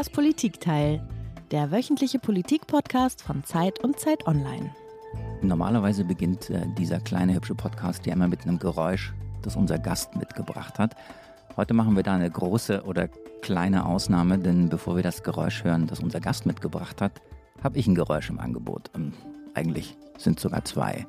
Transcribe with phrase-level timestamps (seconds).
[0.00, 1.06] Das Politikteil,
[1.50, 4.74] der wöchentliche Politikpodcast von Zeit und Zeit Online.
[5.42, 10.16] Normalerweise beginnt äh, dieser kleine hübsche Podcast ja immer mit einem Geräusch, das unser Gast
[10.16, 10.96] mitgebracht hat.
[11.54, 13.08] Heute machen wir da eine große oder
[13.42, 17.20] kleine Ausnahme, denn bevor wir das Geräusch hören, das unser Gast mitgebracht hat,
[17.62, 18.90] habe ich ein Geräusch im Angebot.
[18.94, 19.12] Und
[19.52, 21.06] eigentlich sind es sogar zwei.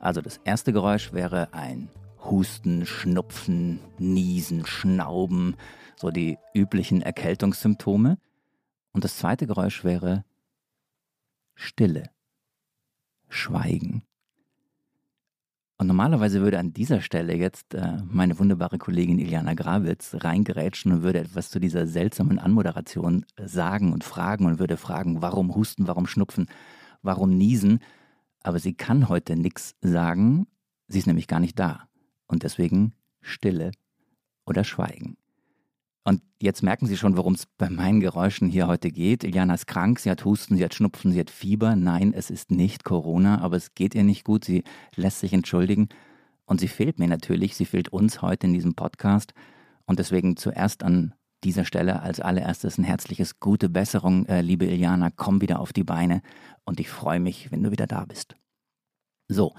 [0.00, 1.90] Also das erste Geräusch wäre ein
[2.24, 5.54] Husten, Schnupfen, Niesen, Schnauben,
[5.94, 8.18] so die üblichen Erkältungssymptome.
[8.92, 10.24] Und das zweite Geräusch wäre
[11.54, 12.10] Stille,
[13.28, 14.02] Schweigen.
[15.78, 21.02] Und normalerweise würde an dieser Stelle jetzt äh, meine wunderbare Kollegin Iliana Grawitz reingerätschen und
[21.02, 26.06] würde etwas zu dieser seltsamen Anmoderation sagen und fragen und würde fragen, warum husten, warum
[26.06, 26.46] schnupfen,
[27.02, 27.80] warum niesen.
[28.44, 30.46] Aber sie kann heute nichts sagen,
[30.86, 31.88] sie ist nämlich gar nicht da.
[32.26, 33.72] Und deswegen Stille
[34.46, 35.16] oder Schweigen.
[36.04, 39.22] Und jetzt merken Sie schon, worum es bei meinen Geräuschen hier heute geht.
[39.22, 41.76] Iliana ist krank, sie hat Husten, sie hat Schnupfen, sie hat Fieber.
[41.76, 44.44] Nein, es ist nicht Corona, aber es geht ihr nicht gut.
[44.44, 44.64] Sie
[44.96, 45.88] lässt sich entschuldigen.
[46.44, 49.32] Und sie fehlt mir natürlich, sie fehlt uns heute in diesem Podcast.
[49.86, 51.14] Und deswegen zuerst an
[51.44, 55.10] dieser Stelle als allererstes ein herzliches gute Besserung, äh, liebe Iliana.
[55.14, 56.22] Komm wieder auf die Beine
[56.64, 58.36] und ich freue mich, wenn du wieder da bist.
[59.28, 59.54] So,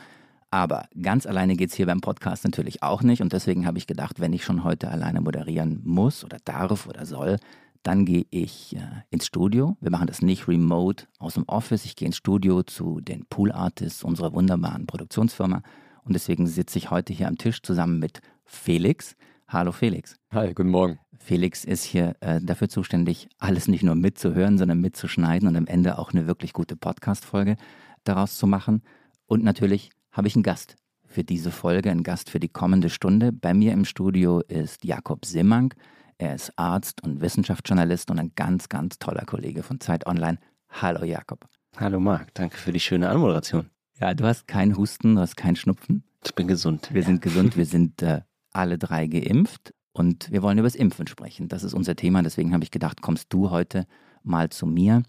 [0.53, 3.23] aber ganz alleine geht es hier beim Podcast natürlich auch nicht.
[3.23, 7.07] Und deswegen habe ich gedacht, wenn ich schon heute alleine moderieren muss oder darf oder
[7.07, 7.39] soll,
[7.81, 9.77] dann gehe ich äh, ins Studio.
[9.81, 11.85] Wir machen das nicht remote aus dem Office.
[11.85, 15.63] Ich gehe ins Studio zu den Pool Artists unserer wunderbaren Produktionsfirma.
[16.03, 19.15] Und deswegen sitze ich heute hier am Tisch zusammen mit Felix.
[19.47, 20.17] Hallo Felix.
[20.31, 20.99] Hi, guten Morgen.
[21.17, 25.97] Felix ist hier äh, dafür zuständig, alles nicht nur mitzuhören, sondern mitzuschneiden und am Ende
[25.97, 27.55] auch eine wirklich gute Podcast-Folge
[28.03, 28.83] daraus zu machen.
[29.25, 30.75] Und natürlich habe ich einen Gast
[31.05, 33.31] für diese Folge, einen Gast für die kommende Stunde.
[33.33, 35.73] Bei mir im Studio ist Jakob Simmang.
[36.17, 40.37] Er ist Arzt und Wissenschaftsjournalist und ein ganz, ganz toller Kollege von Zeit Online.
[40.69, 41.45] Hallo Jakob.
[41.77, 43.69] Hallo Marc, danke für die schöne Anmoderation.
[43.99, 46.03] Ja, du hast keinen Husten, du hast keinen Schnupfen.
[46.23, 46.89] Ich bin gesund.
[46.93, 48.21] Wir sind gesund, wir sind äh,
[48.51, 51.47] alle drei geimpft und wir wollen über das Impfen sprechen.
[51.47, 53.87] Das ist unser Thema, deswegen habe ich gedacht, kommst du heute
[54.21, 55.01] mal zu mir.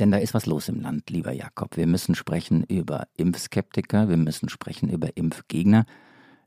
[0.00, 1.76] Denn da ist was los im Land, lieber Jakob.
[1.76, 5.86] Wir müssen sprechen über Impfskeptiker, wir müssen sprechen über Impfgegner.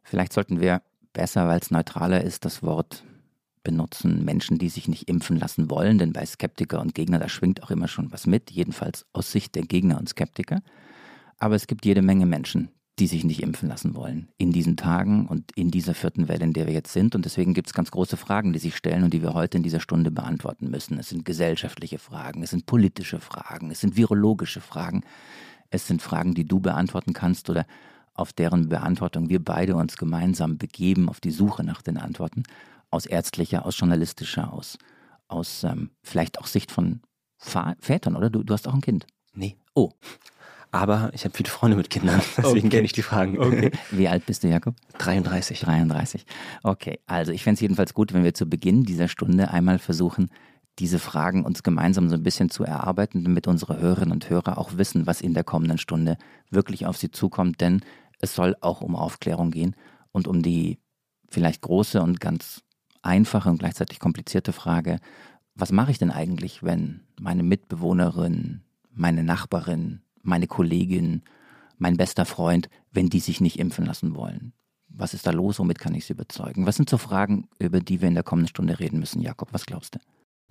[0.04, 0.82] Vielleicht sollten wir
[1.14, 3.04] besser, weil es neutraler ist, das Wort
[3.64, 7.64] benutzen, Menschen, die sich nicht impfen lassen wollen, denn bei Skeptiker und Gegner, da schwingt
[7.64, 10.62] auch immer schon was mit, jedenfalls aus Sicht der Gegner und Skeptiker.
[11.38, 12.70] Aber es gibt jede Menge Menschen,
[13.00, 16.54] die sich nicht impfen lassen wollen in diesen Tagen und in dieser vierten Welle, in
[16.54, 17.14] der wir jetzt sind.
[17.14, 19.64] Und deswegen gibt es ganz große Fragen, die sich stellen und die wir heute in
[19.64, 20.98] dieser Stunde beantworten müssen.
[20.98, 25.04] Es sind gesellschaftliche Fragen, es sind politische Fragen, es sind virologische Fragen,
[25.70, 27.66] es sind Fragen, die du beantworten kannst oder
[28.16, 32.44] auf deren Beantwortung wir beide uns gemeinsam begeben auf die Suche nach den Antworten
[32.90, 34.78] aus ärztlicher, aus journalistischer, aus,
[35.28, 37.02] aus ähm, vielleicht auch Sicht von
[37.38, 38.32] Vätern, oder?
[38.32, 39.06] Du, du hast auch ein Kind.
[39.34, 39.56] Nee.
[39.76, 39.92] Oh.
[40.72, 42.70] Aber ich habe viele Freunde mit Kindern, deswegen okay.
[42.70, 43.40] kenne ich die Fragen.
[43.40, 43.72] Okay.
[43.92, 44.76] Wie alt bist du, Jakob?
[44.98, 45.60] 33.
[45.60, 46.26] 33.
[46.64, 50.30] Okay, also ich fände es jedenfalls gut, wenn wir zu Beginn dieser Stunde einmal versuchen,
[50.80, 54.78] diese Fragen uns gemeinsam so ein bisschen zu erarbeiten, damit unsere Hörerinnen und Hörer auch
[54.78, 56.18] wissen, was in der kommenden Stunde
[56.52, 57.62] wirklich auf sie zukommt.
[57.62, 57.82] Denn
[58.20, 59.76] es soll auch um Aufklärung gehen
[60.12, 60.80] und um die
[61.30, 62.62] vielleicht große und ganz
[63.02, 65.00] einfache und gleichzeitig komplizierte Frage,
[65.56, 68.62] was mache ich denn eigentlich, wenn meine Mitbewohnerin,
[68.92, 71.24] meine Nachbarin, meine Kollegin,
[71.78, 74.54] mein bester Freund, wenn die sich nicht impfen lassen wollen?
[74.90, 75.60] Was ist da los?
[75.60, 76.66] Womit kann ich sie überzeugen?
[76.66, 79.22] Was sind so Fragen, über die wir in der kommenden Stunde reden müssen?
[79.22, 80.00] Jakob, was glaubst du?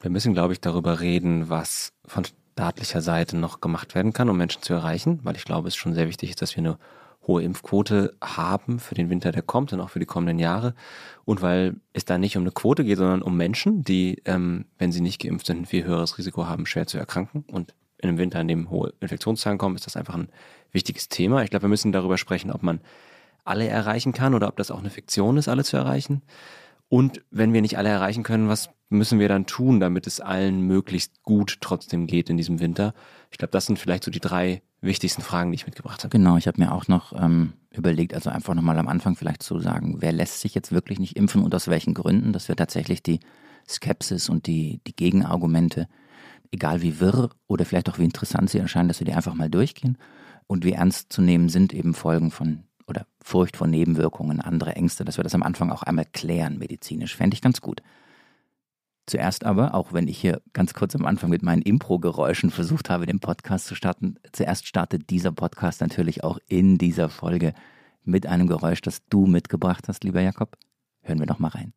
[0.00, 4.36] Wir müssen, glaube ich, darüber reden, was von staatlicher Seite noch gemacht werden kann, um
[4.36, 6.78] Menschen zu erreichen, weil ich glaube, es schon sehr wichtig ist, dass wir eine
[7.26, 10.74] hohe Impfquote haben für den Winter, der kommt und auch für die kommenden Jahre.
[11.24, 14.92] Und weil es da nicht um eine Quote geht, sondern um Menschen, die, ähm, wenn
[14.92, 17.74] sie nicht geimpft sind, ein viel höheres Risiko haben, schwer zu erkranken und
[18.06, 20.28] in einem Winter, in dem hohe Infektionszahlen kommen, ist das einfach ein
[20.72, 21.42] wichtiges Thema.
[21.42, 22.80] Ich glaube, wir müssen darüber sprechen, ob man
[23.44, 26.22] alle erreichen kann oder ob das auch eine Fiktion ist, alle zu erreichen.
[26.88, 30.60] Und wenn wir nicht alle erreichen können, was müssen wir dann tun, damit es allen
[30.60, 32.94] möglichst gut trotzdem geht in diesem Winter?
[33.30, 36.16] Ich glaube, das sind vielleicht so die drei wichtigsten Fragen, die ich mitgebracht habe.
[36.16, 39.58] Genau, ich habe mir auch noch ähm, überlegt, also einfach nochmal am Anfang vielleicht zu
[39.58, 43.02] sagen, wer lässt sich jetzt wirklich nicht impfen und aus welchen Gründen, dass wir tatsächlich
[43.02, 43.20] die
[43.68, 45.88] Skepsis und die, die Gegenargumente
[46.50, 49.50] egal wie wirr oder vielleicht auch wie interessant sie erscheinen, dass wir die einfach mal
[49.50, 49.98] durchgehen
[50.46, 55.04] und wie ernst zu nehmen sind eben Folgen von oder Furcht vor Nebenwirkungen, andere Ängste,
[55.04, 57.16] dass wir das am Anfang auch einmal klären medizinisch.
[57.16, 57.82] Fände ich ganz gut.
[59.06, 63.06] Zuerst aber, auch wenn ich hier ganz kurz am Anfang mit meinen Impro-Geräuschen versucht habe,
[63.06, 67.54] den Podcast zu starten, zuerst startet dieser Podcast natürlich auch in dieser Folge
[68.02, 70.56] mit einem Geräusch, das du mitgebracht hast, lieber Jakob.
[71.02, 71.72] Hören wir doch mal rein.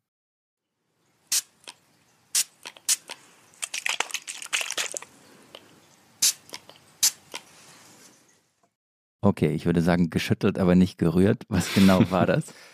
[9.22, 11.44] Okay, ich würde sagen geschüttelt, aber nicht gerührt.
[11.48, 12.44] Was genau war das?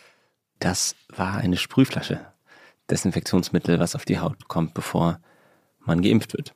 [0.59, 2.19] Das war eine Sprühflasche.
[2.91, 5.21] Desinfektionsmittel, was auf die Haut kommt, bevor
[5.81, 6.55] man geimpft wird.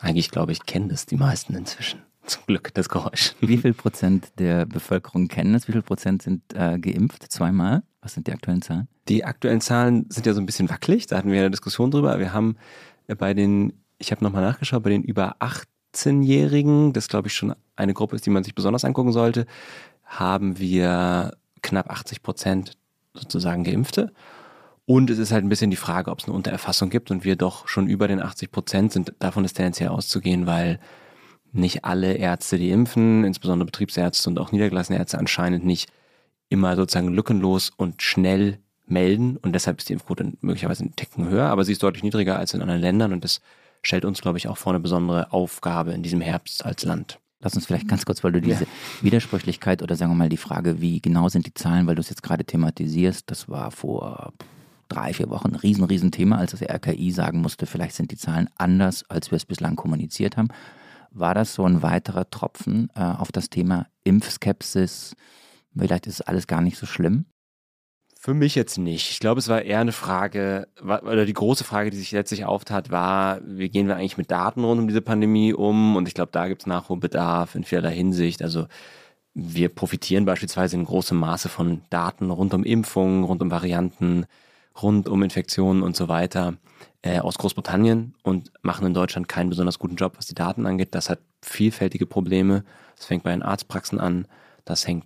[0.00, 2.02] Eigentlich, glaube ich, kennen das die meisten inzwischen.
[2.26, 3.34] Zum Glück, das Geräusch.
[3.40, 5.68] Wie viel Prozent der Bevölkerung kennen das?
[5.68, 7.30] Wie viel Prozent sind äh, geimpft?
[7.30, 7.82] Zweimal?
[8.00, 8.88] Was sind die aktuellen Zahlen?
[9.08, 11.06] Die aktuellen Zahlen sind ja so ein bisschen wackelig.
[11.06, 12.18] Da hatten wir eine Diskussion drüber.
[12.18, 12.56] Wir haben
[13.06, 15.36] bei den, ich habe nochmal nachgeschaut, bei den über
[15.94, 19.46] 18-Jährigen, das glaube ich schon eine Gruppe ist, die man sich besonders angucken sollte,
[20.04, 22.76] haben wir knapp 80 Prozent
[23.14, 24.12] sozusagen Geimpfte.
[24.86, 27.36] Und es ist halt ein bisschen die Frage, ob es eine Untererfassung gibt und wir
[27.36, 29.12] doch schon über den 80 Prozent sind.
[29.18, 30.80] Davon ist tendenziell auszugehen, weil
[31.52, 35.90] nicht alle Ärzte, die impfen, insbesondere Betriebsärzte und auch niedergelassene Ärzte anscheinend nicht
[36.48, 41.46] immer sozusagen lückenlos und schnell melden und deshalb ist die Impfquote möglicherweise einen Ticken höher,
[41.46, 43.40] aber sie ist deutlich niedriger als in anderen Ländern und das
[43.82, 47.18] stellt uns, glaube ich, auch vor eine besondere Aufgabe in diesem Herbst als Land.
[47.40, 48.70] Lass uns vielleicht ganz kurz, weil du diese ja.
[49.00, 52.10] Widersprüchlichkeit oder sagen wir mal die Frage, wie genau sind die Zahlen, weil du es
[52.10, 54.32] jetzt gerade thematisierst, das war vor
[54.88, 58.16] drei, vier Wochen ein riesen, riesen Thema, als das RKI sagen musste, vielleicht sind die
[58.16, 60.48] Zahlen anders, als wir es bislang kommuniziert haben.
[61.10, 65.14] War das so ein weiterer Tropfen äh, auf das Thema Impfskepsis?
[65.76, 67.26] Vielleicht ist alles gar nicht so schlimm.
[68.20, 69.12] Für mich jetzt nicht.
[69.12, 72.90] Ich glaube, es war eher eine Frage, oder die große Frage, die sich letztlich auftat,
[72.90, 75.94] war, wie gehen wir eigentlich mit Daten rund um diese Pandemie um?
[75.94, 78.42] Und ich glaube, da gibt es Nachholbedarf in vielerlei Hinsicht.
[78.42, 78.66] Also
[79.34, 84.26] wir profitieren beispielsweise in großem Maße von Daten rund um Impfungen, rund um Varianten,
[84.82, 86.54] rund um Infektionen und so weiter
[87.02, 90.96] äh, aus Großbritannien und machen in Deutschland keinen besonders guten Job, was die Daten angeht.
[90.96, 92.64] Das hat vielfältige Probleme.
[92.96, 94.26] Das fängt bei den Arztpraxen an.
[94.64, 95.04] Das hängt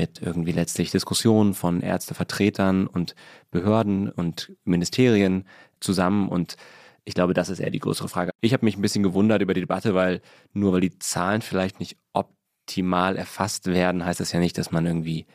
[0.00, 3.14] mit irgendwie letztlich Diskussionen von Ärztevertretern und
[3.50, 5.44] Behörden und Ministerien
[5.78, 6.56] zusammen und
[7.04, 8.30] ich glaube, das ist eher die größere Frage.
[8.40, 10.20] Ich habe mich ein bisschen gewundert über die Debatte, weil
[10.52, 14.86] nur weil die Zahlen vielleicht nicht optimal erfasst werden, heißt das ja nicht, dass man
[14.86, 15.26] irgendwie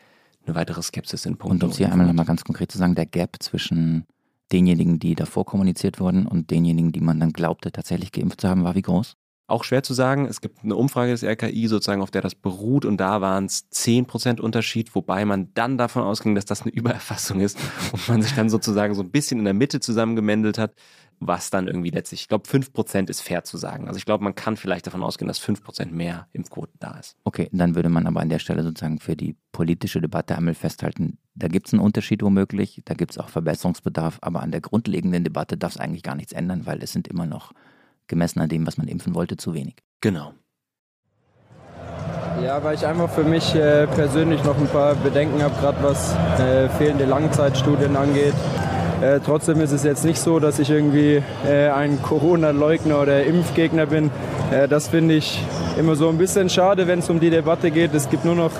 [0.45, 1.57] eine weitere Skepsis in Punkten.
[1.57, 4.05] Und um es hier einmal nochmal ganz konkret zu sagen, der Gap zwischen
[4.51, 8.63] denjenigen, die davor kommuniziert wurden und denjenigen, die man dann glaubte, tatsächlich geimpft zu haben,
[8.63, 9.15] war wie groß?
[9.47, 10.25] Auch schwer zu sagen.
[10.25, 13.69] Es gibt eine Umfrage des RKI sozusagen, auf der das beruht und da waren es
[13.71, 17.57] 10% Unterschied, wobei man dann davon ausging, dass das eine Übererfassung ist
[17.91, 20.73] und man sich dann sozusagen so ein bisschen in der Mitte zusammengemendelt hat,
[21.19, 23.87] was dann irgendwie letztlich, ich glaube 5% ist fair zu sagen.
[23.87, 27.15] Also ich glaube, man kann vielleicht davon ausgehen, dass 5% mehr Impfquoten da ist.
[27.23, 31.19] Okay, dann würde man aber an der Stelle sozusagen für die politische Debatte einmal festhalten,
[31.35, 35.23] da gibt es einen Unterschied womöglich, da gibt es auch Verbesserungsbedarf, aber an der grundlegenden
[35.23, 37.53] Debatte darf es eigentlich gar nichts ändern, weil es sind immer noch
[38.07, 39.75] gemessen an dem, was man impfen wollte, zu wenig.
[40.01, 40.33] Genau.
[42.43, 46.13] Ja, weil ich einfach für mich äh, persönlich noch ein paar Bedenken habe, gerade was
[46.39, 48.33] äh, fehlende Langzeitstudien angeht.
[49.01, 53.85] Äh, trotzdem ist es jetzt nicht so, dass ich irgendwie äh, ein Corona-Leugner oder Impfgegner
[53.85, 54.11] bin.
[54.51, 55.41] Äh, das finde ich
[55.77, 57.93] immer so ein bisschen schade, wenn es um die Debatte geht.
[57.93, 58.51] Es gibt nur noch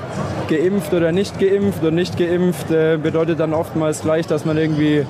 [0.47, 5.06] geimpft oder nicht geimpft und nicht geimpft äh, bedeutet dann oftmals gleich, dass man irgendwie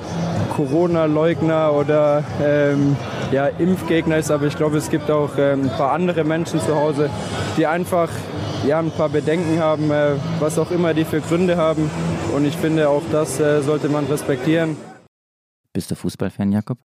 [0.55, 2.95] Corona-Leugner oder ähm,
[3.35, 6.73] ja, Impfgegner ist, aber ich glaube, es gibt auch ähm, ein paar andere Menschen zu
[6.73, 7.09] Hause,
[7.57, 8.09] die einfach
[8.65, 11.91] ja, ein paar Bedenken haben, äh, was auch immer die für Gründe haben.
[12.33, 14.77] Und ich finde, auch das äh, sollte man respektieren.
[15.73, 16.77] Bist du Fußballfan, Jakob?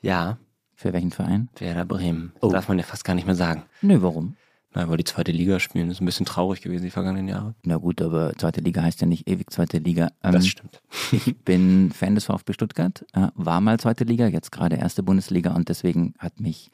[0.00, 0.38] Ja.
[0.76, 1.48] Für welchen Verein?
[1.58, 2.30] Werder Bremen.
[2.34, 2.52] Das oh.
[2.52, 3.64] darf man ja fast gar nicht mehr sagen.
[3.82, 4.36] Nö, warum?
[4.74, 5.88] Na, weil die zweite Liga spielen.
[5.88, 7.54] Das ist ein bisschen traurig gewesen die vergangenen Jahre.
[7.64, 10.10] Na gut, aber zweite Liga heißt ja nicht ewig zweite Liga.
[10.22, 10.82] Ähm, das stimmt.
[11.12, 15.54] ich bin Fan des VfB Stuttgart, äh, war mal zweite Liga, jetzt gerade erste Bundesliga
[15.54, 16.70] und deswegen hat mich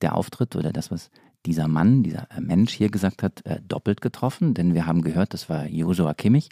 [0.00, 1.10] der Auftritt oder das, was
[1.44, 5.34] dieser Mann, dieser äh, Mensch hier gesagt hat, äh, doppelt getroffen, denn wir haben gehört,
[5.34, 6.50] das war Josua Kimmich,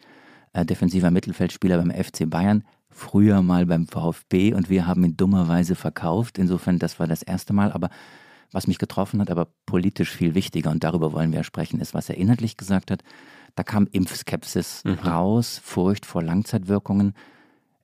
[0.52, 5.74] äh, defensiver Mittelfeldspieler beim FC Bayern, früher mal beim VfB und wir haben ihn dummerweise
[5.74, 6.38] verkauft.
[6.38, 7.88] Insofern, das war das erste Mal, aber
[8.52, 12.08] was mich getroffen hat, aber politisch viel wichtiger, und darüber wollen wir sprechen, ist, was
[12.08, 13.02] er inhaltlich gesagt hat.
[13.54, 14.94] Da kam Impfskepsis mhm.
[14.94, 17.14] raus, Furcht vor Langzeitwirkungen.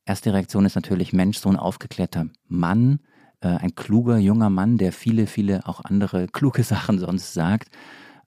[0.04, 3.00] Erste Reaktion ist natürlich, Mensch, so ein aufgeklärter Mann,
[3.40, 7.68] äh, ein kluger junger Mann, der viele, viele auch andere kluge Sachen sonst sagt.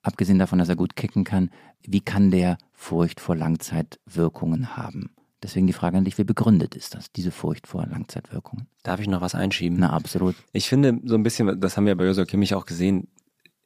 [0.03, 1.49] Abgesehen davon, dass er gut kicken kann,
[1.83, 5.11] wie kann der Furcht vor Langzeitwirkungen haben?
[5.43, 8.67] Deswegen die Frage an dich, wie begründet ist das, diese Furcht vor Langzeitwirkungen?
[8.83, 9.79] Darf ich noch was einschieben?
[9.79, 10.35] Na, absolut.
[10.53, 13.07] Ich finde so ein bisschen, das haben wir bei Josua Kimmich auch gesehen,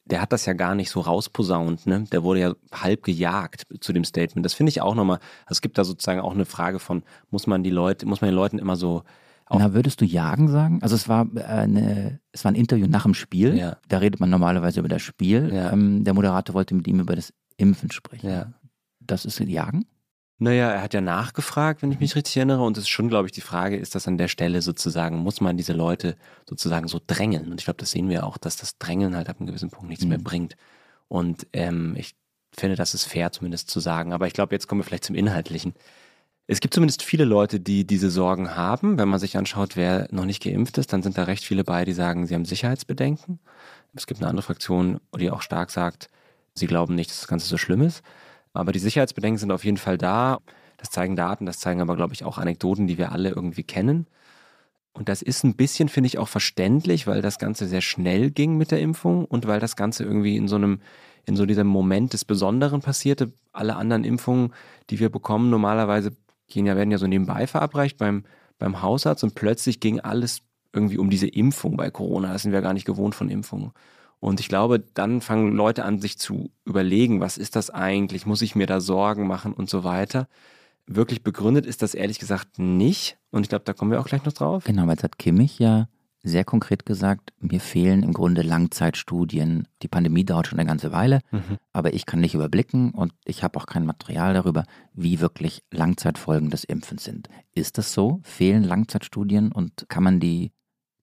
[0.06, 2.06] der hat das ja gar nicht so rausposaunt, ne?
[2.12, 4.46] Der wurde ja halb gejagt zu dem Statement.
[4.46, 7.48] Das finde ich auch nochmal, also es gibt da sozusagen auch eine Frage von, muss
[7.48, 9.04] man die Leute, muss man den Leuten immer so
[9.50, 10.80] na, würdest du jagen sagen?
[10.82, 13.56] Also es war äh, eine, es war ein Interview nach dem Spiel.
[13.56, 13.78] Ja.
[13.88, 15.54] Da redet man normalerweise über das Spiel.
[15.54, 15.72] Ja.
[15.72, 18.30] Ähm, der Moderator wollte mit ihm über das Impfen sprechen.
[18.30, 18.54] Ja.
[19.00, 19.86] Das ist Jagen?
[20.38, 22.64] Naja, er hat ja nachgefragt, wenn ich mich richtig erinnere.
[22.64, 25.40] Und es ist schon, glaube ich, die Frage, ist das an der Stelle sozusagen, muss
[25.40, 27.52] man diese Leute sozusagen so drängeln?
[27.52, 29.90] Und ich glaube, das sehen wir auch, dass das Drängeln halt ab einem gewissen Punkt
[29.90, 30.10] nichts mhm.
[30.10, 30.56] mehr bringt.
[31.08, 32.16] Und ähm, ich
[32.52, 34.12] finde, das ist fair zumindest zu sagen.
[34.12, 35.74] Aber ich glaube, jetzt kommen wir vielleicht zum Inhaltlichen.
[36.48, 38.98] Es gibt zumindest viele Leute, die diese Sorgen haben.
[38.98, 41.86] Wenn man sich anschaut, wer noch nicht geimpft ist, dann sind da recht viele bei,
[41.86, 43.40] die sagen, sie haben Sicherheitsbedenken.
[43.96, 46.10] Es gibt eine andere Fraktion, die auch stark sagt,
[46.54, 48.04] sie glauben nicht, dass das Ganze so schlimm ist.
[48.56, 50.40] Aber die Sicherheitsbedenken sind auf jeden Fall da.
[50.78, 54.08] Das zeigen Daten, das zeigen aber, glaube ich, auch Anekdoten, die wir alle irgendwie kennen.
[54.94, 58.58] Und das ist ein bisschen, finde ich, auch verständlich, weil das Ganze sehr schnell ging
[58.58, 60.80] mit der Impfung und weil das Ganze irgendwie in so einem,
[61.26, 63.34] in so diesem Moment des Besonderen passierte.
[63.52, 64.54] Alle anderen Impfungen,
[64.90, 66.16] die wir bekommen, normalerweise
[66.48, 68.24] gehen ja, werden ja so nebenbei verabreicht beim,
[68.58, 72.32] beim Hausarzt und plötzlich ging alles irgendwie um diese Impfung bei Corona.
[72.32, 73.72] Das sind wir gar nicht gewohnt von Impfungen.
[74.26, 78.26] Und ich glaube, dann fangen Leute an, sich zu überlegen, was ist das eigentlich?
[78.26, 80.28] Muss ich mir da Sorgen machen und so weiter?
[80.88, 83.20] Wirklich begründet ist das ehrlich gesagt nicht.
[83.30, 84.64] Und ich glaube, da kommen wir auch gleich noch drauf.
[84.64, 85.90] Genau, weil jetzt hat Kimmich ja
[86.24, 89.68] sehr konkret gesagt, mir fehlen im Grunde Langzeitstudien.
[89.84, 91.60] Die Pandemie dauert schon eine ganze Weile, mhm.
[91.72, 96.50] aber ich kann nicht überblicken und ich habe auch kein Material darüber, wie wirklich Langzeitfolgen
[96.50, 97.30] des Impfens sind.
[97.54, 98.22] Ist das so?
[98.24, 100.52] Fehlen Langzeitstudien und kann man die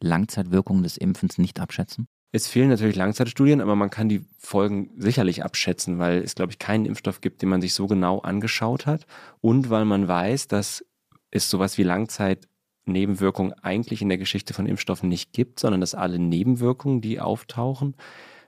[0.01, 2.09] Langzeitwirkungen des Impfens nicht abschätzen?
[2.35, 6.59] Es fehlen natürlich Langzeitstudien, aber man kann die Folgen sicherlich abschätzen, weil es, glaube ich,
[6.59, 9.07] keinen Impfstoff gibt, den man sich so genau angeschaut hat.
[9.43, 10.83] Und weil man weiß, dass
[11.31, 16.19] es sowas wie Langzeitnebenwirkungen eigentlich in der Geschichte von Impfstoffen nicht gibt, sondern dass alle
[16.19, 17.97] Nebenwirkungen, die auftauchen,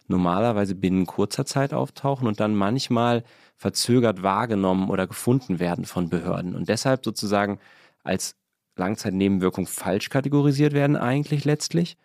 [0.09, 3.23] normalerweise binnen kurzer Zeit auftauchen und dann manchmal
[3.59, 6.55] verzögert wahrgenommen oder gefunden werden von Behörden.
[6.55, 7.59] Und deshalb sozusagen
[8.03, 8.37] als
[8.77, 11.99] Langzeitnebenwirkung falsch kategorisiert werden eigentlich letztlich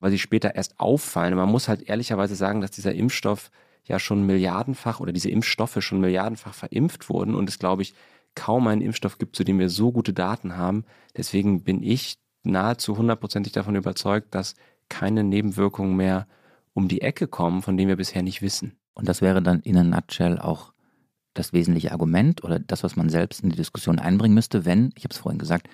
[0.00, 1.32] weil sie später erst auffallen.
[1.32, 3.50] Und man muss halt ehrlicherweise sagen, dass dieser Impfstoff
[3.84, 7.94] ja schon milliardenfach oder diese Impfstoffe schon milliardenfach verimpft wurden und es, glaube ich,
[8.34, 10.84] kaum einen Impfstoff gibt, zu dem wir so gute Daten haben.
[11.16, 14.54] Deswegen bin ich nahezu hundertprozentig davon überzeugt, dass
[14.88, 16.26] keine Nebenwirkungen mehr
[16.72, 18.78] um die Ecke kommen, von denen wir bisher nicht wissen.
[18.94, 20.72] Und das wäre dann in a nutshell auch
[21.34, 25.04] das wesentliche Argument oder das, was man selbst in die Diskussion einbringen müsste, wenn, ich
[25.04, 25.68] habe es vorhin gesagt,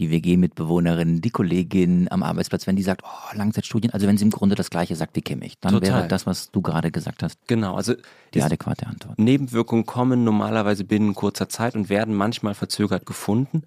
[0.00, 4.30] die WG-Mitbewohnerin, die Kollegin am Arbeitsplatz, wenn die sagt, oh, Langzeitstudien, also wenn sie im
[4.30, 5.90] Grunde das Gleiche sagt wie Kimmich, dann Total.
[5.90, 7.94] wäre das, was du gerade gesagt hast, genau, also
[8.34, 9.18] die adäquate Antwort.
[9.18, 13.62] Nebenwirkungen kommen normalerweise binnen kurzer Zeit und werden manchmal verzögert gefunden.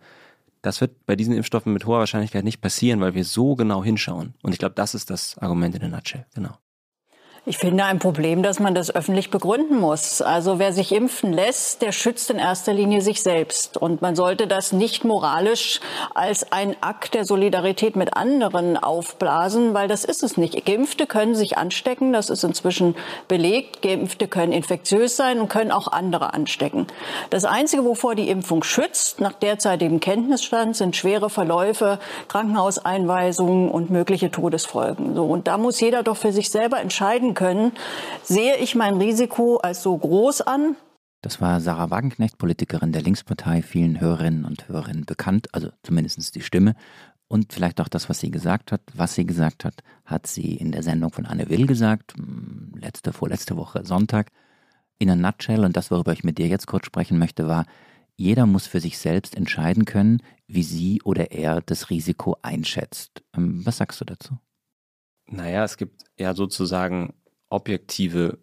[0.62, 4.34] Das wird bei diesen Impfstoffen mit hoher Wahrscheinlichkeit nicht passieren, weil wir so genau hinschauen.
[4.42, 6.26] Und ich glaube, das ist das Argument in der Nutshell.
[6.36, 6.58] Genau.
[7.50, 10.22] Ich finde ein Problem, dass man das öffentlich begründen muss.
[10.22, 13.78] Also wer sich impfen lässt, der schützt in erster Linie sich selbst.
[13.78, 15.80] Und man sollte das nicht moralisch
[16.14, 20.66] als ein Akt der Solidarität mit anderen aufblasen, weil das ist es nicht.
[20.66, 22.98] Geimpfte können sich anstecken, das ist inzwischen
[23.30, 23.82] belegt.
[23.82, 26.86] Geimpfte können infektiös sein und können auch andere anstecken.
[27.30, 34.32] Das Einzige, wovor die Impfung schützt, nach derzeitigem Kenntnisstand, sind schwere Verläufe, Krankenhauseinweisungen und mögliche
[34.32, 35.16] Todesfolgen.
[35.16, 37.72] So, und da muss jeder doch für sich selber entscheiden können,
[38.24, 40.76] sehe ich mein Risiko als so groß an.
[41.22, 46.42] Das war Sarah Wagenknecht, Politikerin der Linkspartei, vielen Hörerinnen und Hörern bekannt, also zumindest die
[46.42, 46.76] Stimme.
[47.28, 48.82] Und vielleicht auch das, was sie gesagt hat.
[48.94, 53.14] Was sie gesagt hat, hat sie in der Sendung von Anne Will gesagt, hm, letzte,
[53.14, 54.32] vorletzte Woche Sonntag.
[54.98, 57.66] In a nutshell, und das, worüber ich mit dir jetzt kurz sprechen möchte, war,
[58.16, 63.24] jeder muss für sich selbst entscheiden können, wie sie oder er das Risiko einschätzt.
[63.36, 64.38] Ähm, was sagst du dazu?
[65.30, 67.14] Naja, es gibt ja sozusagen
[67.50, 68.38] objektive,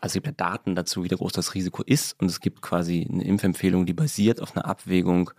[0.00, 3.06] also es gibt ja Daten dazu, wie groß das Risiko ist und es gibt quasi
[3.10, 5.30] eine Impfempfehlung, die basiert auf einer Abwägung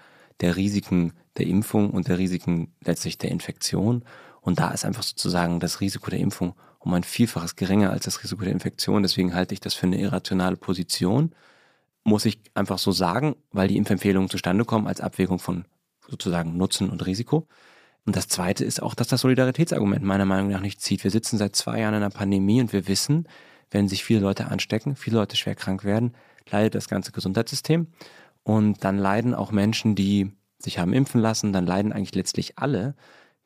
[0.42, 4.04] der Risiken der Impfung und der Risiken letztlich der Infektion.
[4.42, 8.22] Und da ist einfach sozusagen das Risiko der Impfung um ein Vielfaches geringer als das
[8.24, 9.04] Risiko der Infektion.
[9.04, 11.34] Deswegen halte ich das für eine irrationale Position.
[12.04, 15.66] Muss ich einfach so sagen, weil die Impfempfehlungen zustande kommen als Abwägung von
[16.10, 17.48] sozusagen Nutzen und Risiko.
[18.06, 21.04] Und das Zweite ist auch, dass das Solidaritätsargument meiner Meinung nach nicht zieht.
[21.04, 23.28] Wir sitzen seit zwei Jahren in einer Pandemie und wir wissen,
[23.72, 26.14] wenn sich viele Leute anstecken, viele Leute schwer krank werden,
[26.50, 27.88] leidet das ganze Gesundheitssystem.
[28.44, 32.96] Und dann leiden auch Menschen, die sich haben impfen lassen, dann leiden eigentlich letztlich alle.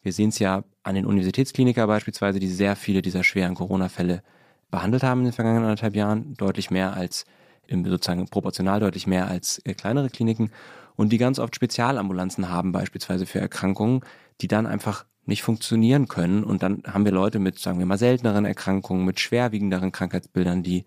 [0.02, 4.24] Wir sehen es ja an den Universitätskliniker beispielsweise, die sehr viele dieser schweren Corona-Fälle
[4.72, 7.26] behandelt haben in den vergangenen anderthalb Jahren, deutlich mehr als,
[7.70, 10.52] sozusagen proportional deutlich mehr als äh, kleinere Kliniken
[10.96, 14.02] und die ganz oft Spezialambulanzen haben, beispielsweise für Erkrankungen,
[14.42, 16.44] die dann einfach nicht funktionieren können.
[16.44, 20.86] Und dann haben wir Leute mit, sagen wir mal, selteneren Erkrankungen, mit schwerwiegenderen Krankheitsbildern, die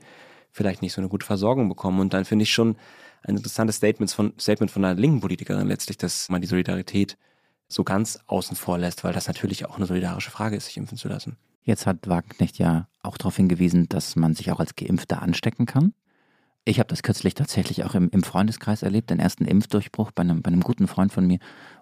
[0.50, 2.00] vielleicht nicht so eine gute Versorgung bekommen.
[2.00, 2.76] Und dann finde ich schon
[3.22, 7.16] ein interessantes Statement von, Statement von einer linken Politikerin letztlich, dass man die Solidarität
[7.68, 10.98] so ganz außen vor lässt, weil das natürlich auch eine solidarische Frage ist, sich impfen
[10.98, 11.36] zu lassen.
[11.62, 15.92] Jetzt hat Wagnecht ja auch darauf hingewiesen, dass man sich auch als Geimpfter anstecken kann.
[16.64, 20.42] Ich habe das kürzlich tatsächlich auch im, im, Freundeskreis erlebt, den ersten Impfdurchbruch bei einem,
[20.42, 21.38] bei einem guten Freund von mir,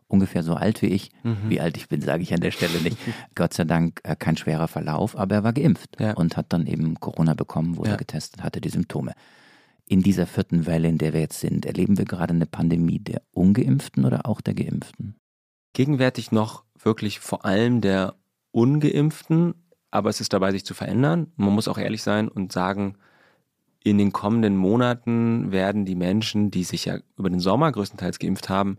[0.06, 1.10] ungefähr so alt wie ich.
[1.24, 1.48] Mhm.
[1.48, 2.96] Wie alt ich bin, sage ich an der Stelle nicht.
[3.34, 6.14] Gott sei Dank äh, kein schwerer Verlauf, aber er war geimpft ja.
[6.14, 7.96] und hat dann eben Corona bekommen, wurde ja.
[7.96, 9.12] getestet, hatte die Symptome.
[9.84, 11.66] in dieser vierten Welle, in der wir jetzt sind?
[11.66, 15.16] Erleben wir gerade eine Pandemie der ungeimpften oder auch der geimpften?
[15.72, 18.14] Gegenwärtig noch wirklich vor allem der
[18.52, 19.54] ungeimpften,
[19.90, 21.32] aber es ist dabei, sich zu verändern.
[21.36, 22.96] Man muss auch ehrlich sein und sagen,
[23.82, 28.48] in den kommenden Monaten werden die Menschen, die sich ja über den Sommer größtenteils geimpft
[28.48, 28.76] haben,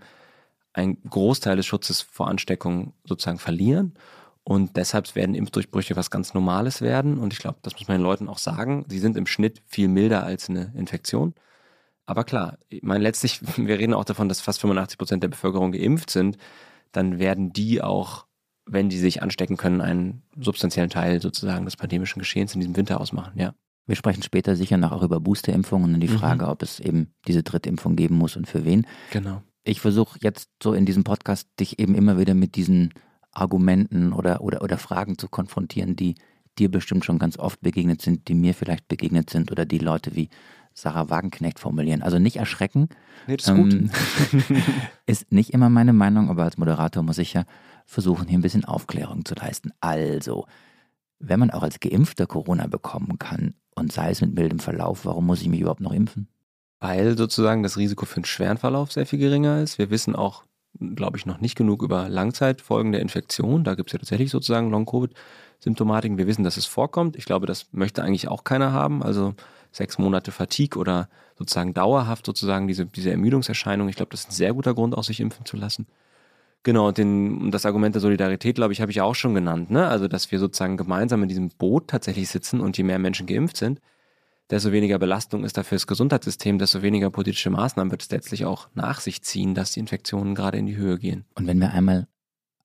[0.74, 3.96] einen Großteil des Schutzes vor Ansteckung sozusagen verlieren.
[4.44, 7.18] Und deshalb werden Impfdurchbrüche was ganz Normales werden.
[7.20, 8.86] Und ich glaube, das muss man den Leuten auch sagen.
[8.88, 11.34] Sie sind im Schnitt viel milder als eine Infektion.
[12.06, 15.72] Aber klar, ich meine, letztlich, wir reden auch davon, dass fast 85 Prozent der Bevölkerung
[15.72, 16.38] geimpft sind.
[16.92, 18.26] Dann werden die auch,
[18.66, 23.00] wenn die sich anstecken können, einen substanziellen Teil sozusagen des pandemischen Geschehens in diesem Winter
[23.00, 23.54] ausmachen, ja.
[23.90, 26.20] Wir sprechen später sicher noch auch über Boosterimpfungen und die mhm.
[26.20, 26.52] Frage, mhm.
[26.52, 28.86] ob es eben diese Drittimpfung geben muss und für wen.
[29.10, 29.42] Genau.
[29.64, 32.94] Ich versuche jetzt so in diesem Podcast dich eben immer wieder mit diesen
[33.32, 36.14] Argumenten oder, oder, oder Fragen zu konfrontieren, die
[36.60, 40.16] dir bestimmt schon ganz oft begegnet sind, die mir vielleicht begegnet sind oder die Leute
[40.16, 40.30] wie
[40.76, 42.04] Sarah Wagenknecht formulieren.
[42.04, 42.90] Also nicht erschrecken.
[43.26, 44.62] Nee, das ist ähm, gut.
[45.08, 47.44] ist nicht immer meine Meinung, aber als Moderator muss ich ja
[47.88, 49.72] versuchen, hier ein bisschen Aufklärung zu leisten.
[49.80, 50.46] Also,
[51.18, 55.26] wenn man auch als Geimpfter Corona bekommen kann und sei es mit mildem Verlauf, warum
[55.26, 56.28] muss ich mich überhaupt noch impfen?
[56.80, 59.78] Weil sozusagen das Risiko für einen schweren Verlauf sehr viel geringer ist.
[59.78, 60.44] Wir wissen auch
[60.80, 63.64] glaube ich, noch nicht genug über Langzeitfolgen der Infektion.
[63.64, 66.18] Da gibt es ja tatsächlich sozusagen Long-Covid-Symptomatiken.
[66.18, 67.16] Wir wissen, dass es vorkommt.
[67.16, 69.04] Ich glaube, das möchte eigentlich auch keiner haben.
[69.04, 69.34] Also
[69.72, 73.90] sechs Monate Fatigue oder sozusagen dauerhaft sozusagen diese, diese Ermüdungserscheinung.
[73.90, 75.88] Ich glaube, das ist ein sehr guter Grund, auch sich impfen zu lassen.
[76.64, 79.72] Genau, den, das Argument der Solidarität, glaube ich, habe ich auch schon genannt.
[79.72, 79.88] Ne?
[79.88, 83.58] Also, dass wir sozusagen gemeinsam in diesem Boot tatsächlich sitzen und je mehr Menschen geimpft
[83.58, 83.80] sind,
[84.50, 88.68] desto weniger Belastung ist da fürs Gesundheitssystem, desto weniger politische Maßnahmen wird es letztlich auch
[88.74, 91.26] nach sich ziehen, dass die Infektionen gerade in die Höhe gehen.
[91.36, 92.08] Und wenn wir einmal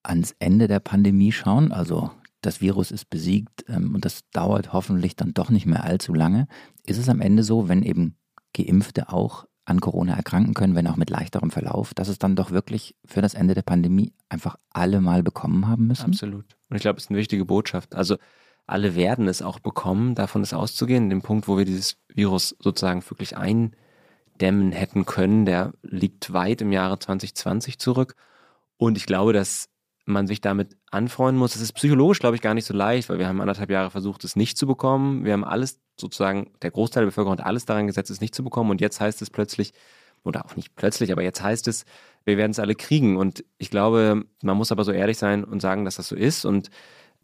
[0.03, 5.15] ans Ende der Pandemie schauen, also das Virus ist besiegt ähm, und das dauert hoffentlich
[5.17, 6.49] dann doch nicht mehr allzu lange,
[6.85, 8.17] ist es am Ende so, wenn eben
[8.55, 12.51] Geimpfte auch an Corona erkranken können, wenn auch mit leichterem Verlauf, dass es dann doch
[12.51, 16.07] wirklich für das Ende der Pandemie einfach alle mal bekommen haben müssen?
[16.07, 16.57] Absolut.
[16.69, 17.95] Und ich glaube, es ist eine wichtige Botschaft.
[17.95, 18.17] Also
[18.67, 21.11] alle werden es auch bekommen, davon ist auszugehen.
[21.11, 26.73] Den Punkt, wo wir dieses Virus sozusagen wirklich eindämmen hätten können, der liegt weit im
[26.73, 28.17] Jahre 2020 zurück.
[28.77, 29.69] Und ich glaube, dass
[30.05, 31.53] man sich damit anfreunden muss.
[31.53, 34.25] Das ist psychologisch, glaube ich, gar nicht so leicht, weil wir haben anderthalb Jahre versucht,
[34.25, 35.25] es nicht zu bekommen.
[35.25, 38.45] Wir haben alles sozusagen, der Großteil der Bevölkerung hat alles daran gesetzt, es nicht zu
[38.45, 38.71] bekommen.
[38.71, 39.73] Und jetzt heißt es plötzlich,
[40.23, 41.85] oder auch nicht plötzlich, aber jetzt heißt es,
[42.25, 43.17] wir werden es alle kriegen.
[43.17, 46.45] Und ich glaube, man muss aber so ehrlich sein und sagen, dass das so ist.
[46.45, 46.71] Und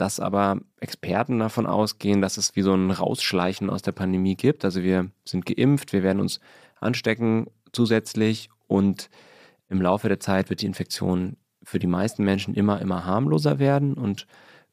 [0.00, 4.64] dass aber Experten davon ausgehen, dass es wie so ein Rausschleichen aus der Pandemie gibt.
[4.64, 6.40] Also wir sind geimpft, wir werden uns
[6.80, 9.10] anstecken zusätzlich und
[9.68, 13.94] im Laufe der Zeit wird die Infektion für die meisten Menschen immer, immer harmloser werden
[13.94, 14.26] und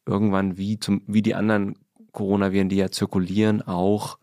[0.06, 1.76] irgendwann wie, zum, wie die anderen
[2.12, 4.17] Coronaviren, die ja zirkulieren, auch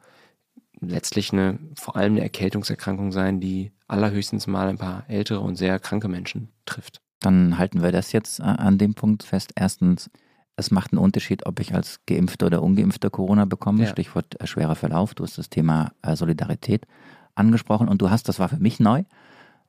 [0.81, 5.79] letztlich eine, vor allem eine Erkältungserkrankung sein, die allerhöchstens mal ein paar ältere und sehr
[5.79, 7.01] kranke Menschen trifft.
[7.21, 9.53] Dann halten wir das jetzt äh, an dem Punkt fest.
[9.57, 10.11] Erstens,
[10.57, 13.85] es macht einen Unterschied, ob ich als Geimpfter oder Ungeimpfter Corona bekomme.
[13.85, 13.91] Ja.
[13.91, 15.15] Stichwort äh, schwerer Verlauf.
[15.15, 16.87] Du hast das Thema äh, Solidarität
[17.35, 19.05] angesprochen und du hast, das war für mich neu,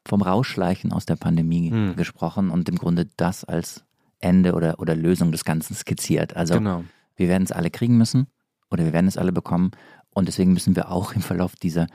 [0.08, 1.96] vom Rausschleichen aus der Pandemie hm.
[1.96, 3.84] gesprochen und im Grunde das als
[4.20, 6.36] Ende oder, oder Lösung des Ganzen skizziert.
[6.36, 6.84] Also genau.
[7.16, 8.28] wir werden es alle kriegen müssen
[8.72, 9.72] oder wir werden es alle bekommen
[10.12, 11.88] und deswegen müssen wir auch im Verlauf dieser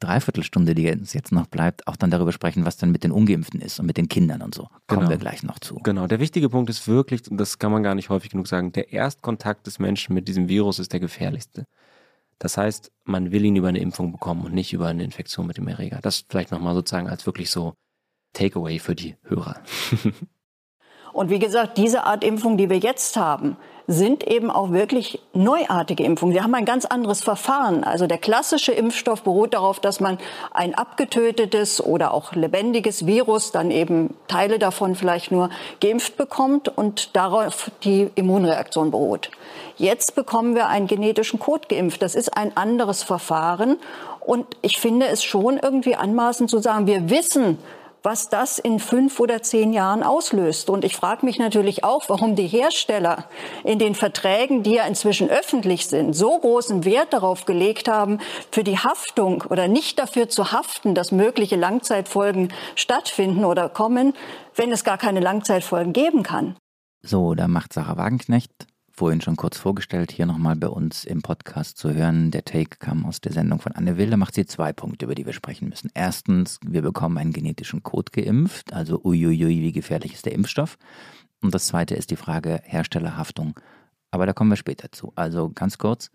[0.00, 3.60] Dreiviertelstunde, die uns jetzt noch bleibt, auch dann darüber sprechen, was dann mit den Ungeimpften
[3.60, 4.68] ist und mit den Kindern und so.
[4.86, 5.10] Kommen genau.
[5.10, 5.76] wir gleich noch zu.
[5.76, 8.70] Genau, der wichtige Punkt ist wirklich, und das kann man gar nicht häufig genug sagen,
[8.72, 11.64] der Erstkontakt des Menschen mit diesem Virus ist der gefährlichste.
[12.38, 15.56] Das heißt, man will ihn über eine Impfung bekommen und nicht über eine Infektion mit
[15.56, 15.98] dem Erreger.
[16.02, 17.74] Das vielleicht nochmal sozusagen als wirklich so
[18.32, 19.62] Takeaway für die Hörer.
[21.18, 23.56] und wie gesagt, diese Art Impfung, die wir jetzt haben,
[23.88, 26.32] sind eben auch wirklich neuartige Impfungen.
[26.32, 27.82] Sie haben ein ganz anderes Verfahren.
[27.82, 30.18] Also der klassische Impfstoff beruht darauf, dass man
[30.52, 35.50] ein abgetötetes oder auch lebendiges Virus, dann eben Teile davon vielleicht nur
[35.80, 39.32] geimpft bekommt und darauf die Immunreaktion beruht.
[39.76, 42.00] Jetzt bekommen wir einen genetischen Code geimpft.
[42.00, 43.78] Das ist ein anderes Verfahren.
[44.20, 47.58] Und ich finde es schon irgendwie anmaßend zu sagen, wir wissen,
[48.02, 50.70] was das in fünf oder zehn Jahren auslöst.
[50.70, 53.24] Und ich frage mich natürlich auch, warum die Hersteller
[53.64, 58.18] in den Verträgen, die ja inzwischen öffentlich sind, so großen Wert darauf gelegt haben,
[58.50, 64.14] für die Haftung oder nicht dafür zu haften, dass mögliche Langzeitfolgen stattfinden oder kommen,
[64.54, 66.56] wenn es gar keine Langzeitfolgen geben kann.
[67.02, 68.67] So, da macht Sarah Wagenknecht
[68.98, 72.32] vorhin schon kurz vorgestellt, hier nochmal bei uns im Podcast zu hören.
[72.32, 74.10] Der Take kam aus der Sendung von Anne Will.
[74.10, 75.88] Da macht sie zwei Punkte, über die wir sprechen müssen.
[75.94, 80.78] Erstens, wir bekommen einen genetischen Code geimpft, also uiuiui, wie gefährlich ist der Impfstoff.
[81.40, 83.60] Und das zweite ist die Frage Herstellerhaftung.
[84.10, 85.12] Aber da kommen wir später zu.
[85.14, 86.10] Also ganz kurz,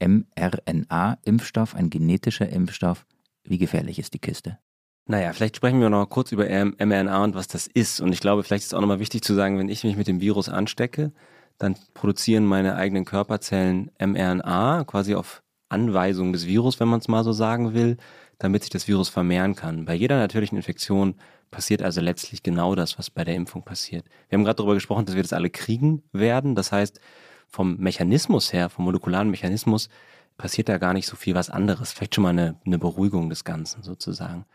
[0.00, 3.04] mRNA-Impfstoff, ein genetischer Impfstoff,
[3.46, 4.58] Wie gefährlich ist die Kiste?
[5.06, 8.00] Naja, vielleicht sprechen wir noch kurz über mRNA und was das ist.
[8.00, 10.08] Und ich glaube, vielleicht ist es auch nochmal wichtig zu sagen, wenn ich mich mit
[10.08, 11.12] dem Virus anstecke,
[11.58, 17.24] dann produzieren meine eigenen Körperzellen mRNA quasi auf Anweisung des Virus, wenn man es mal
[17.24, 17.96] so sagen will,
[18.38, 19.84] damit sich das Virus vermehren kann.
[19.84, 21.14] Bei jeder natürlichen Infektion
[21.50, 24.04] passiert also letztlich genau das, was bei der Impfung passiert.
[24.28, 26.54] Wir haben gerade darüber gesprochen, dass wir das alle kriegen werden.
[26.54, 27.00] Das heißt,
[27.48, 29.88] vom Mechanismus her, vom molekularen Mechanismus,
[30.36, 31.92] passiert da gar nicht so viel was anderes.
[31.92, 34.46] Vielleicht schon mal eine, eine Beruhigung des Ganzen sozusagen.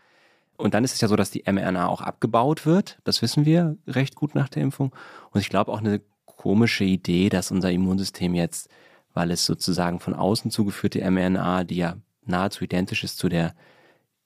[0.58, 2.98] Und dann ist es ja so, dass die mRNA auch abgebaut wird.
[3.04, 4.94] Das wissen wir recht gut nach der Impfung.
[5.30, 6.02] Und ich glaube auch eine
[6.40, 8.70] komische Idee, dass unser Immunsystem jetzt,
[9.12, 13.54] weil es sozusagen von außen zugeführte mRNA, die ja nahezu identisch ist zu der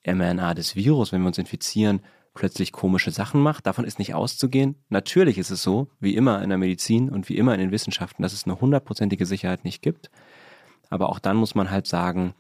[0.07, 3.66] mRNA des Virus, wenn wir uns infizieren, plötzlich komische Sachen macht.
[3.66, 4.77] Davon ist nicht auszugehen.
[4.90, 8.22] Natürlich ist es so, wie immer in der Medizin und wie immer in den Wissenschaften,
[8.22, 10.09] dass es eine hundertprozentige Sicherheit nicht gibt.
[10.90, 12.35] Aber auch dann muss man halt sagen,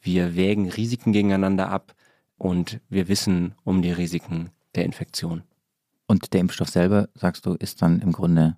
[0.00, 1.96] wir wägen Risiken gegeneinander ab
[2.38, 5.42] und wir wissen um die Risiken der Infektion.
[6.06, 8.56] Und der Impfstoff selber, sagst du, ist dann im Grunde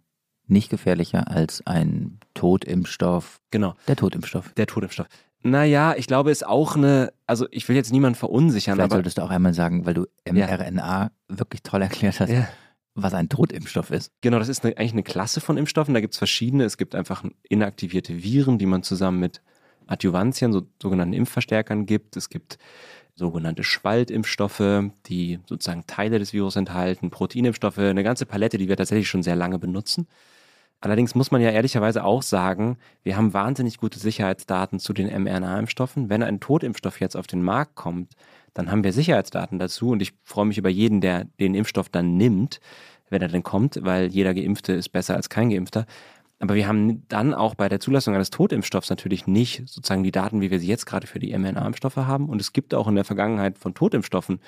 [0.48, 3.40] nicht gefährlicher als ein Totimpfstoff.
[3.50, 3.74] Genau.
[3.87, 4.52] Der Totimpfstoff.
[4.54, 5.06] Der Totimpfstoff.
[5.42, 8.74] Naja, ich glaube, es ist auch eine, also ich will jetzt niemanden verunsichern.
[8.74, 11.11] Vielleicht aber, solltest du auch einmal sagen, weil du mRNA ja.
[11.28, 12.48] wirklich toll erklärt hast, ja.
[12.94, 14.11] was ein Totimpfstoff ist.
[14.20, 15.94] Genau, das ist eine, eigentlich eine Klasse von Impfstoffen.
[15.94, 16.64] Da gibt es verschiedene.
[16.64, 19.40] Es gibt einfach inaktivierte Viren, die man zusammen mit
[19.87, 22.16] Adjuvantien, so, sogenannten Impfverstärkern gibt.
[22.16, 22.58] Es gibt
[23.14, 29.08] sogenannte Spaltimpfstoffe, die sozusagen Teile des Virus enthalten, Proteinimpfstoffe, eine ganze Palette, die wir tatsächlich
[29.08, 30.08] schon sehr lange benutzen.
[30.81, 36.09] Allerdings muss man ja ehrlicherweise auch sagen, wir haben wahnsinnig gute Sicherheitsdaten zu den mRNA-Impfstoffen.
[36.09, 38.14] Wenn ein Totimpfstoff jetzt auf den Markt kommt,
[38.55, 42.17] dann haben wir Sicherheitsdaten dazu und ich freue mich über jeden, der den Impfstoff dann
[42.17, 42.61] nimmt,
[43.11, 45.87] wenn er denn kommt, weil jeder Geimpfte ist besser als kein Geimpfter.
[46.41, 50.41] Aber wir haben dann auch bei der Zulassung eines Totimpfstoffs natürlich nicht sozusagen die Daten,
[50.41, 52.29] wie wir sie jetzt gerade für die mRNA-Impfstoffe haben.
[52.29, 54.41] Und es gibt auch in der Vergangenheit von Totimpfstoffen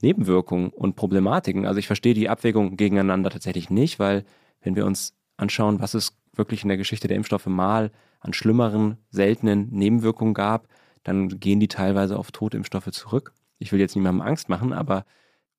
[0.00, 1.66] Nebenwirkungen und Problematiken.
[1.66, 4.24] Also ich verstehe die Abwägung gegeneinander tatsächlich nicht, weil
[4.62, 8.98] wenn wir uns anschauen, was es wirklich in der Geschichte der Impfstoffe mal an schlimmeren,
[9.10, 10.68] seltenen Nebenwirkungen gab,
[11.02, 13.32] dann gehen die teilweise auf Totimpfstoffe zurück.
[13.58, 15.04] Ich will jetzt niemandem Angst machen, aber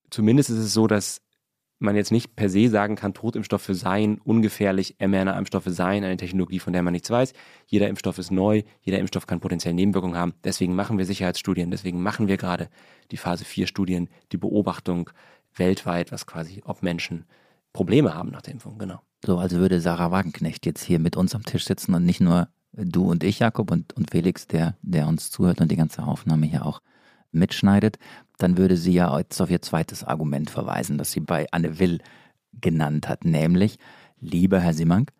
[0.09, 1.21] zumindest ist es so, dass
[1.79, 6.73] man jetzt nicht per se sagen kann, Totimpfstoffe seien ungefährlich, mRNA-Impfstoffe seien eine Technologie, von
[6.73, 7.33] der man nichts weiß.
[7.67, 10.33] Jeder Impfstoff ist neu, jeder Impfstoff kann potenziell Nebenwirkungen haben.
[10.43, 12.69] Deswegen machen wir Sicherheitsstudien, deswegen machen wir gerade
[13.11, 15.11] die Phase 4 Studien, die Beobachtung
[15.55, 17.25] weltweit, was quasi, ob Menschen
[17.77, 19.01] Probleme haben nach der Impfung, genau.
[19.23, 22.47] So, also würde Sarah Wagenknecht jetzt hier mit uns am Tisch sitzen und nicht nur
[22.71, 26.47] du und ich, Jakob, und, und Felix, der, der uns zuhört und die ganze Aufnahme
[26.47, 26.81] hier auch
[27.31, 27.99] mitschneidet,
[28.39, 31.99] dann würde sie ja jetzt auf ihr zweites Argument verweisen, das sie bei Anne Will
[32.51, 33.77] genannt hat, nämlich,
[34.19, 35.11] lieber Herr Simank,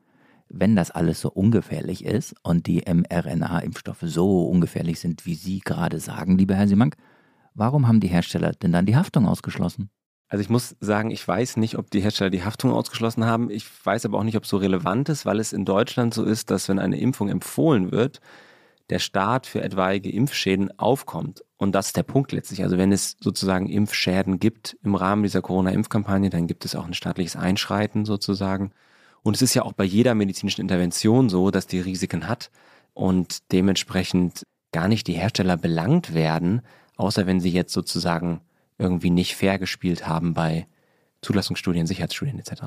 [0.49, 5.99] wenn das alles so ungefährlich ist und die mRNA-Impfstoffe so ungefährlich sind, wie Sie gerade
[5.99, 6.95] sagen, lieber Herr Simank,
[7.53, 9.91] warum haben die Hersteller denn dann die Haftung ausgeschlossen?
[10.29, 13.49] Also ich muss sagen, ich weiß nicht, ob die Hersteller die Haftung ausgeschlossen haben.
[13.49, 16.23] Ich weiß aber auch nicht, ob es so relevant ist, weil es in Deutschland so
[16.23, 18.19] ist, dass wenn eine Impfung empfohlen wird,
[18.89, 21.43] der Staat für etwaige Impfschäden aufkommt.
[21.57, 22.63] Und das ist der Punkt letztlich.
[22.63, 26.93] Also wenn es sozusagen Impfschäden gibt im Rahmen dieser Corona-Impfkampagne, dann gibt es auch ein
[26.93, 28.71] staatliches Einschreiten sozusagen.
[29.23, 32.49] Und es ist ja auch bei jeder medizinischen Intervention so, dass die Risiken hat
[32.93, 36.61] und dementsprechend gar nicht die Hersteller belangt werden,
[36.97, 38.41] außer wenn sie jetzt sozusagen
[38.77, 40.67] irgendwie nicht fair gespielt haben bei
[41.21, 42.63] Zulassungsstudien, Sicherheitsstudien etc.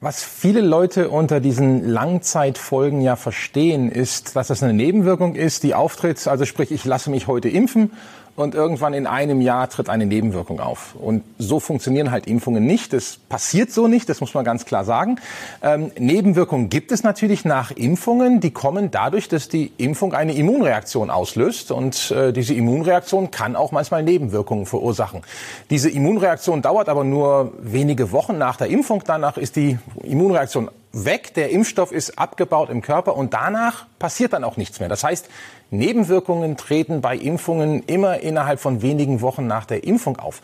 [0.00, 5.74] Was viele Leute unter diesen Langzeitfolgen ja verstehen, ist, dass das eine Nebenwirkung ist, die
[5.74, 6.26] auftritt.
[6.26, 7.92] Also sprich, ich lasse mich heute impfen
[8.34, 10.94] und irgendwann in einem Jahr tritt eine Nebenwirkung auf.
[10.94, 12.92] Und so funktionieren halt Impfungen nicht.
[12.92, 15.20] Das passiert so nicht, das muss man ganz klar sagen.
[15.62, 18.40] Ähm, Nebenwirkungen gibt es natürlich nach Impfungen.
[18.40, 21.72] Die kommen dadurch, dass die Impfung eine Immunreaktion auslöst.
[21.72, 25.22] Und äh, diese Immunreaktion kann auch manchmal Nebenwirkungen verursachen.
[25.68, 29.02] Diese Immunreaktion dauert aber nur wenige Wochen nach der Impfung.
[29.06, 34.44] Danach ist die Immunreaktion weg, der Impfstoff ist abgebaut im Körper und danach passiert dann
[34.44, 34.88] auch nichts mehr.
[34.88, 35.28] Das heißt,
[35.70, 40.42] Nebenwirkungen treten bei Impfungen immer innerhalb von wenigen Wochen nach der Impfung auf.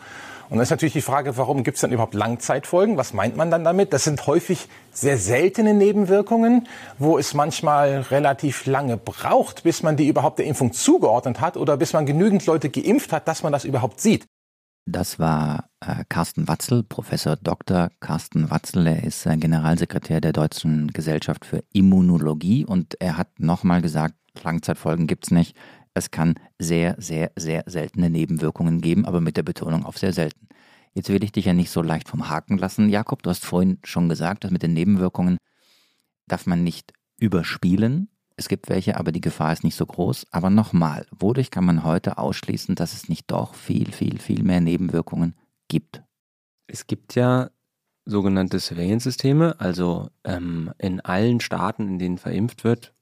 [0.49, 2.97] Und dann ist natürlich die Frage, warum gibt es dann überhaupt Langzeitfolgen?
[2.97, 3.93] Was meint man dann damit?
[3.93, 10.07] Das sind häufig sehr seltene Nebenwirkungen, wo es manchmal relativ lange braucht, bis man die
[10.07, 13.63] überhaupt der Impfung zugeordnet hat oder bis man genügend Leute geimpft hat, dass man das
[13.63, 14.25] überhaupt sieht.
[14.85, 17.89] Das war äh, Carsten Watzel, Professor Dr.
[17.99, 18.87] Carsten Watzel.
[18.87, 25.05] Er ist äh, Generalsekretär der Deutschen Gesellschaft für Immunologie und er hat nochmal gesagt, Langzeitfolgen
[25.07, 25.55] gibt es nicht.
[25.93, 30.47] Es kann sehr, sehr, sehr seltene Nebenwirkungen geben, aber mit der Betonung auf sehr selten.
[30.93, 33.23] Jetzt will ich dich ja nicht so leicht vom Haken lassen, Jakob.
[33.23, 35.37] Du hast vorhin schon gesagt, dass mit den Nebenwirkungen
[36.27, 38.09] darf man nicht überspielen.
[38.39, 40.27] Es gibt welche, aber die Gefahr ist nicht so groß.
[40.31, 44.61] Aber nochmal, wodurch kann man heute ausschließen, dass es nicht doch viel, viel, viel mehr
[44.61, 45.35] Nebenwirkungen
[45.67, 46.03] gibt?
[46.65, 47.49] Es gibt ja
[48.05, 52.93] sogenannte Surveillance-Systeme, also ähm, in allen Staaten, in denen verimpft wird,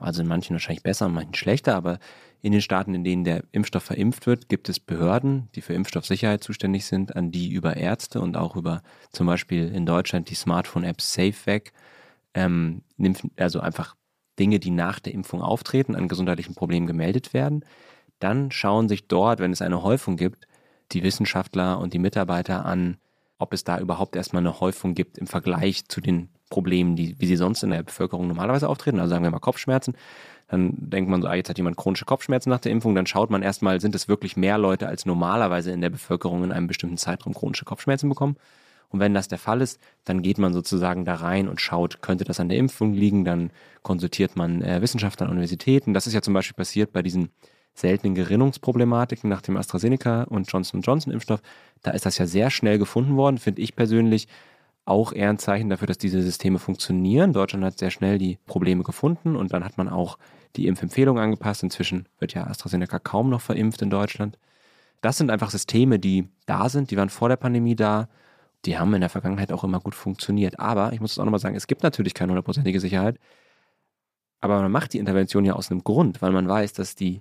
[0.00, 1.98] also in manchen wahrscheinlich besser, in manchen schlechter, aber
[2.40, 6.42] in den Staaten, in denen der Impfstoff verimpft wird, gibt es Behörden, die für Impfstoffsicherheit
[6.42, 11.02] zuständig sind, an die über Ärzte und auch über zum Beispiel in Deutschland die Smartphone-App
[11.02, 11.74] SafeVac,
[12.32, 12.80] ähm,
[13.36, 13.96] also einfach
[14.38, 17.64] Dinge, die nach der Impfung auftreten, an gesundheitlichen Problemen gemeldet werden.
[18.18, 20.46] Dann schauen sich dort, wenn es eine Häufung gibt,
[20.92, 22.96] die Wissenschaftler und die Mitarbeiter an,
[23.38, 27.26] ob es da überhaupt erstmal eine Häufung gibt im Vergleich zu den Problemen, die, wie
[27.26, 29.00] sie sonst in der Bevölkerung normalerweise auftreten.
[29.00, 29.96] Also sagen wir mal Kopfschmerzen.
[30.48, 32.94] Dann denkt man so, ah, jetzt hat jemand chronische Kopfschmerzen nach der Impfung.
[32.94, 36.52] Dann schaut man erstmal, sind es wirklich mehr Leute als normalerweise in der Bevölkerung in
[36.52, 38.36] einem bestimmten Zeitraum chronische Kopfschmerzen bekommen.
[38.92, 42.24] Und wenn das der Fall ist, dann geht man sozusagen da rein und schaut, könnte
[42.24, 43.24] das an der Impfung liegen.
[43.24, 43.50] Dann
[43.82, 45.94] konsultiert man äh, Wissenschaftler an Universitäten.
[45.94, 47.30] Das ist ja zum Beispiel passiert bei diesen
[47.74, 51.40] seltenen Gerinnungsproblematiken nach dem AstraZeneca und Johnson Johnson Impfstoff.
[51.82, 54.28] Da ist das ja sehr schnell gefunden worden, finde ich persönlich
[54.84, 57.32] auch eher ein Zeichen dafür, dass diese Systeme funktionieren.
[57.32, 60.18] Deutschland hat sehr schnell die Probleme gefunden und dann hat man auch
[60.56, 61.62] die Impfempfehlung angepasst.
[61.62, 64.38] Inzwischen wird ja AstraZeneca kaum noch verimpft in Deutschland.
[65.00, 68.08] Das sind einfach Systeme, die da sind, die waren vor der Pandemie da.
[68.64, 70.58] Die haben in der Vergangenheit auch immer gut funktioniert.
[70.58, 73.18] Aber ich muss es auch nochmal sagen, es gibt natürlich keine hundertprozentige Sicherheit.
[74.40, 77.20] Aber man macht die Intervention ja aus einem Grund, weil man weiß, dass die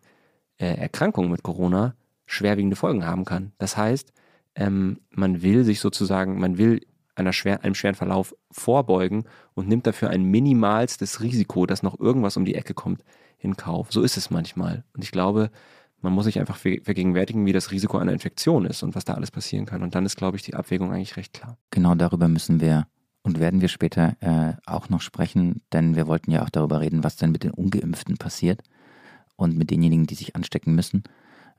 [0.57, 3.51] äh, Erkrankung mit Corona schwerwiegende Folgen haben kann.
[3.57, 4.11] Das heißt,
[4.55, 6.81] ähm, man will sich sozusagen, man will
[7.15, 12.37] einer schwer, einem schweren Verlauf vorbeugen und nimmt dafür ein minimalstes Risiko, dass noch irgendwas
[12.37, 13.03] um die Ecke kommt,
[13.39, 13.91] in Kauf.
[13.91, 14.83] So ist es manchmal.
[14.93, 15.51] Und ich glaube,
[16.01, 19.31] man muss sich einfach vergegenwärtigen, wie das Risiko einer Infektion ist und was da alles
[19.31, 19.83] passieren kann.
[19.83, 21.57] Und dann ist, glaube ich, die Abwägung eigentlich recht klar.
[21.69, 22.87] Genau darüber müssen wir
[23.23, 27.03] und werden wir später äh, auch noch sprechen, denn wir wollten ja auch darüber reden,
[27.03, 28.61] was denn mit den Ungeimpften passiert
[29.35, 31.03] und mit denjenigen, die sich anstecken müssen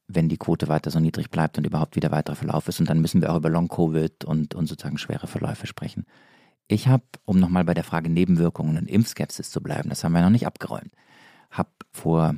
[0.08, 2.80] wenn die Quote weiter so niedrig bleibt und überhaupt wieder weiterer Verlauf ist.
[2.80, 6.04] Und dann müssen wir auch über Long-Covid und, und sozusagen schwere Verläufe sprechen.
[6.68, 10.22] Ich habe, um nochmal bei der Frage Nebenwirkungen und Impfskepsis zu bleiben, das haben wir
[10.22, 10.92] noch nicht abgeräumt,
[11.50, 12.36] habe vor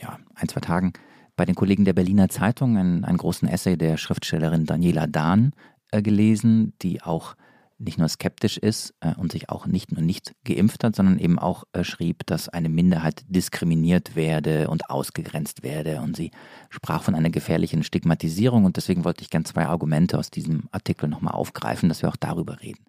[0.00, 0.92] ja, ein, zwei Tagen
[1.36, 5.52] bei den Kollegen der Berliner Zeitung einen, einen großen Essay der Schriftstellerin Daniela Dahn
[5.92, 7.36] äh, gelesen, die auch
[7.78, 11.38] nicht nur skeptisch ist äh, und sich auch nicht nur nicht geimpft hat, sondern eben
[11.38, 16.00] auch äh, schrieb, dass eine Minderheit diskriminiert werde und ausgegrenzt werde.
[16.00, 16.30] Und sie
[16.70, 18.64] sprach von einer gefährlichen Stigmatisierung.
[18.64, 22.16] Und deswegen wollte ich gern zwei Argumente aus diesem Artikel nochmal aufgreifen, dass wir auch
[22.16, 22.84] darüber reden.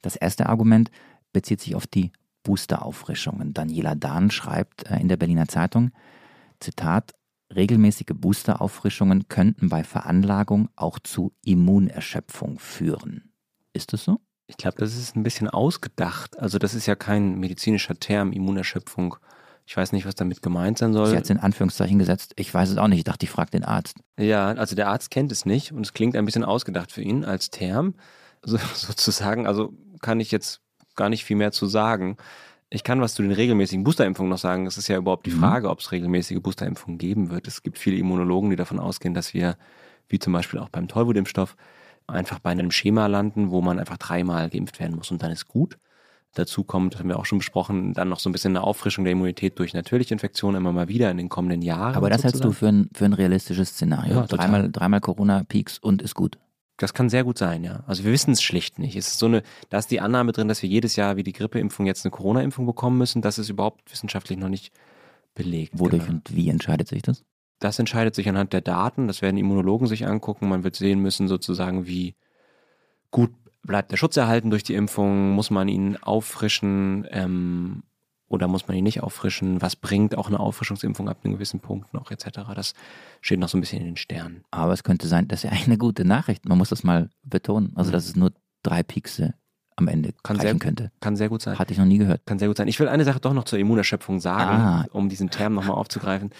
[0.00, 0.90] Das erste Argument
[1.32, 2.12] bezieht sich auf die
[2.44, 3.52] Boosterauffrischungen.
[3.52, 5.90] Daniela Dahn schreibt äh, in der Berliner Zeitung,
[6.60, 7.14] Zitat,
[7.54, 13.32] regelmäßige Boosterauffrischungen könnten bei Veranlagung auch zu Immunerschöpfung führen.
[13.72, 14.20] Ist das so?
[14.46, 16.38] Ich glaube, das ist ein bisschen ausgedacht.
[16.38, 19.16] Also das ist ja kein medizinischer Term, Immunerschöpfung.
[19.64, 21.06] Ich weiß nicht, was damit gemeint sein soll.
[21.06, 22.32] Sie hat es in Anführungszeichen gesetzt.
[22.36, 22.98] Ich weiß es auch nicht.
[22.98, 23.96] Ich dachte, ich frage den Arzt.
[24.18, 27.24] Ja, also der Arzt kennt es nicht und es klingt ein bisschen ausgedacht für ihn
[27.24, 27.94] als Term.
[28.44, 30.60] So, sozusagen, also kann ich jetzt
[30.96, 32.16] gar nicht viel mehr zu sagen.
[32.72, 34.66] Ich kann was zu den regelmäßigen Boosterimpfungen noch sagen.
[34.66, 35.40] Es ist ja überhaupt die mhm.
[35.40, 37.48] Frage, ob es regelmäßige Boosterimpfungen geben wird.
[37.48, 39.56] Es gibt viele Immunologen, die davon ausgehen, dass wir,
[40.08, 41.56] wie zum Beispiel auch beim Tollwutimpfstoff,
[42.06, 45.48] einfach bei einem Schema landen, wo man einfach dreimal geimpft werden muss und dann ist
[45.48, 45.78] gut.
[46.34, 49.04] Dazu kommt, das haben wir auch schon besprochen, dann noch so ein bisschen eine Auffrischung
[49.04, 51.96] der Immunität durch natürliche Infektionen immer mal wieder in den kommenden Jahren.
[51.96, 54.14] Aber das hältst du für ein, für ein realistisches Szenario.
[54.14, 56.38] Ja, dreimal, dreimal Corona-Peaks und ist gut.
[56.80, 57.84] Das kann sehr gut sein, ja.
[57.86, 58.96] Also wir wissen es schlicht nicht.
[58.96, 61.34] Es ist so eine, da ist die Annahme drin, dass wir jedes Jahr wie die
[61.34, 63.20] Grippeimpfung jetzt eine Corona-Impfung bekommen müssen.
[63.20, 64.72] Das ist überhaupt wissenschaftlich noch nicht
[65.34, 65.78] belegt.
[65.78, 66.14] Wodurch genau.
[66.14, 67.22] und wie entscheidet sich das?
[67.58, 69.08] Das entscheidet sich anhand der Daten.
[69.08, 70.48] Das werden Immunologen sich angucken.
[70.48, 72.14] Man wird sehen müssen, sozusagen, wie
[73.10, 75.32] gut bleibt der Schutz erhalten durch die Impfung.
[75.32, 77.82] Muss man ihn auffrischen ähm,
[78.30, 79.60] oder muss man ihn nicht auffrischen?
[79.60, 82.40] Was bringt auch eine Auffrischungsimpfung ab einem gewissen Punkt noch etc.?
[82.54, 82.74] Das
[83.20, 84.44] steht noch so ein bisschen in den Sternen.
[84.52, 86.48] Aber es könnte sein, das ist ja eine gute Nachricht.
[86.48, 87.72] Man muss das mal betonen.
[87.74, 89.34] Also, dass es nur drei Piekse
[89.76, 90.92] am Ende kann reichen sehr, könnte.
[91.00, 91.58] Kann sehr gut sein.
[91.58, 92.24] Hatte ich noch nie gehört.
[92.24, 92.68] Kann sehr gut sein.
[92.68, 94.86] Ich will eine Sache doch noch zur Immunerschöpfung sagen, ah.
[94.92, 96.30] um diesen Term nochmal aufzugreifen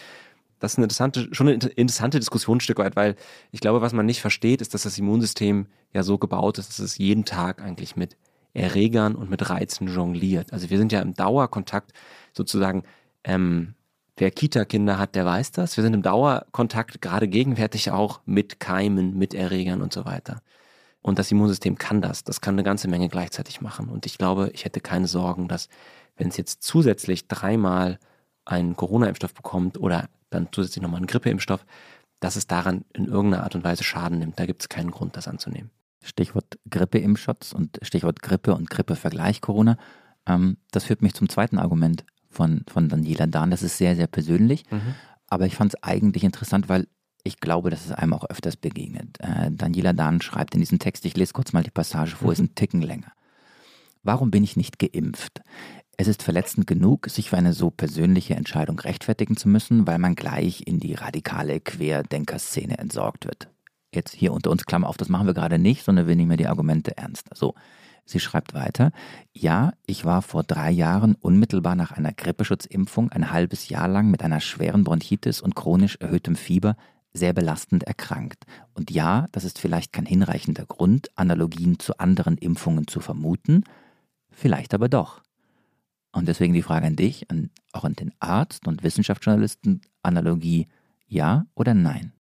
[0.60, 3.16] das ist eine interessante, schon eine interessante Diskussion ein Stück weit, weil
[3.50, 6.78] ich glaube, was man nicht versteht, ist, dass das Immunsystem ja so gebaut ist, dass
[6.78, 8.16] es jeden Tag eigentlich mit
[8.54, 10.52] Erregern und mit Reizen jongliert.
[10.52, 11.92] Also wir sind ja im Dauerkontakt
[12.32, 12.82] sozusagen.
[13.24, 13.74] Ähm,
[14.16, 15.76] wer Kita-Kinder hat, der weiß das.
[15.76, 20.42] Wir sind im Dauerkontakt gerade gegenwärtig auch mit Keimen, mit Erregern und so weiter.
[21.02, 22.24] Und das Immunsystem kann das.
[22.24, 23.88] Das kann eine ganze Menge gleichzeitig machen.
[23.88, 25.68] Und ich glaube, ich hätte keine Sorgen, dass
[26.16, 27.98] wenn es jetzt zusätzlich dreimal
[28.44, 31.64] einen Corona-Impfstoff bekommt oder dann zusätzlich nochmal einen Grippeimpfstoff,
[32.20, 34.38] dass es daran in irgendeiner Art und Weise Schaden nimmt.
[34.38, 35.70] Da gibt es keinen Grund, das anzunehmen.
[36.02, 39.76] Stichwort Grippeimpfschutz und Stichwort Grippe und Grippevergleich Corona.
[40.26, 43.50] Ähm, das führt mich zum zweiten Argument von, von Daniela Dahn.
[43.50, 44.64] Das ist sehr, sehr persönlich.
[44.70, 44.94] Mhm.
[45.26, 46.88] Aber ich fand es eigentlich interessant, weil
[47.22, 49.18] ich glaube, dass es einem auch öfters begegnet.
[49.20, 52.32] Äh, Daniela Dahn schreibt in diesem Text, ich lese kurz mal die Passage vor, mhm.
[52.32, 53.12] ist ein Ticken länger.
[54.02, 55.42] Warum bin ich nicht geimpft?
[55.98, 60.14] Es ist verletzend genug, sich für eine so persönliche Entscheidung rechtfertigen zu müssen, weil man
[60.14, 63.50] gleich in die radikale Querdenkerszene entsorgt wird.
[63.94, 66.36] Jetzt hier unter uns Klammer auf, das machen wir gerade nicht, sondern wir nehmen ja
[66.36, 67.28] die Argumente ernst.
[67.34, 67.54] So,
[68.10, 68.90] Sie schreibt weiter,
[69.32, 74.22] ja, ich war vor drei Jahren unmittelbar nach einer Grippeschutzimpfung ein halbes Jahr lang mit
[74.22, 76.76] einer schweren Bronchitis und chronisch erhöhtem Fieber
[77.12, 78.46] sehr belastend erkrankt.
[78.74, 83.64] Und ja, das ist vielleicht kein hinreichender Grund, Analogien zu anderen Impfungen zu vermuten,
[84.30, 85.22] vielleicht aber doch.
[86.12, 90.66] Und deswegen die Frage an dich, an, auch an den Arzt und Wissenschaftsjournalisten, Analogie
[91.06, 92.12] ja oder nein?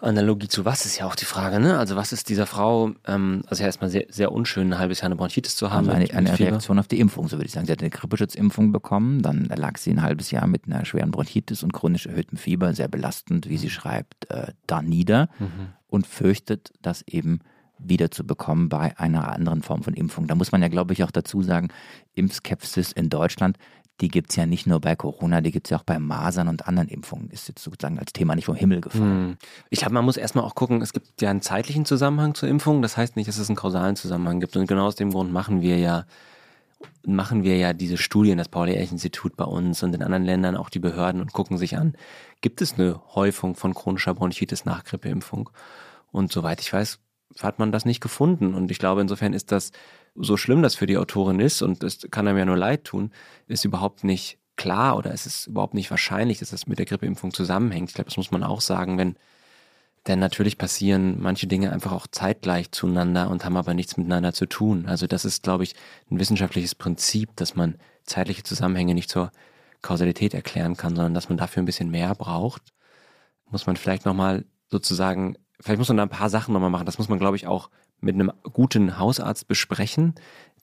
[0.00, 1.78] Analogie zu was ist ja auch die Frage, ne?
[1.78, 5.16] Also was ist dieser Frau, ähm, also erstmal sehr, sehr unschön, ein halbes Jahr eine
[5.16, 5.88] Bronchitis zu haben.
[5.88, 7.66] Also eine, eine Reaktion auf die Impfung, so würde ich sagen.
[7.66, 11.62] Sie hat eine Grippeschutzimpfung bekommen, dann lag sie ein halbes Jahr mit einer schweren Bronchitis
[11.62, 15.68] und chronisch erhöhtem Fieber, sehr belastend, wie sie schreibt, äh, da nieder mhm.
[15.88, 17.40] und fürchtet, das eben
[17.78, 20.26] wieder zu bekommen bei einer anderen Form von Impfung.
[20.26, 21.68] Da muss man ja, glaube ich, auch dazu sagen,
[22.14, 23.56] Impfskepsis in Deutschland
[24.00, 26.48] die gibt es ja nicht nur bei Corona, die gibt es ja auch bei Masern
[26.48, 27.30] und anderen Impfungen.
[27.30, 29.30] Ist jetzt sozusagen als Thema nicht vom Himmel gefallen.
[29.30, 29.36] Hm.
[29.70, 32.80] Ich glaube, man muss erstmal auch gucken, es gibt ja einen zeitlichen Zusammenhang zur Impfung.
[32.82, 34.56] Das heißt nicht, dass es einen kausalen Zusammenhang gibt.
[34.56, 36.06] Und genau aus dem Grund machen wir ja
[37.04, 40.78] machen wir ja diese Studien, das Paul-Ehrlich-Institut bei uns und in anderen Ländern auch die
[40.78, 41.94] Behörden und gucken sich an,
[42.40, 45.50] gibt es eine Häufung von chronischer Bronchitis nach Grippeimpfung?
[46.12, 47.00] Und soweit ich weiß,
[47.40, 48.54] hat man das nicht gefunden.
[48.54, 49.72] Und ich glaube, insofern ist das
[50.20, 53.12] so schlimm das für die Autorin ist, und es kann einem ja nur leid tun,
[53.46, 57.32] ist überhaupt nicht klar oder es ist überhaupt nicht wahrscheinlich, dass das mit der Grippeimpfung
[57.32, 57.90] zusammenhängt.
[57.90, 59.16] Ich glaube, das muss man auch sagen, wenn
[60.06, 64.46] denn natürlich passieren manche Dinge einfach auch zeitgleich zueinander und haben aber nichts miteinander zu
[64.46, 64.86] tun.
[64.86, 65.74] Also das ist, glaube ich,
[66.10, 69.30] ein wissenschaftliches Prinzip, dass man zeitliche Zusammenhänge nicht zur
[69.82, 72.62] Kausalität erklären kann, sondern dass man dafür ein bisschen mehr braucht.
[73.50, 76.86] Muss man vielleicht nochmal sozusagen, vielleicht muss man da ein paar Sachen nochmal machen.
[76.86, 80.14] Das muss man, glaube ich, auch mit einem guten Hausarzt besprechen.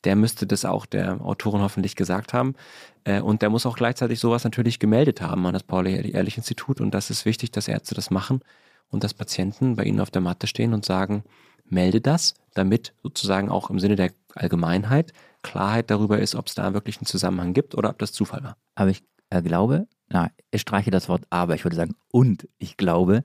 [0.03, 2.55] Der müsste das auch der Autorin hoffentlich gesagt haben.
[3.03, 6.81] Äh, und der muss auch gleichzeitig sowas natürlich gemeldet haben an das Pauli-Ehrlich-Institut.
[6.81, 8.41] Und das ist wichtig, dass Ärzte das machen
[8.89, 11.23] und dass Patienten bei ihnen auf der Matte stehen und sagen,
[11.67, 16.73] melde das, damit sozusagen auch im Sinne der Allgemeinheit Klarheit darüber ist, ob es da
[16.73, 18.57] wirklich einen Zusammenhang gibt oder ob das Zufall war.
[18.73, 22.77] Aber ich äh, glaube, na, ich streiche das Wort aber, ich würde sagen, und ich
[22.77, 23.21] glaube,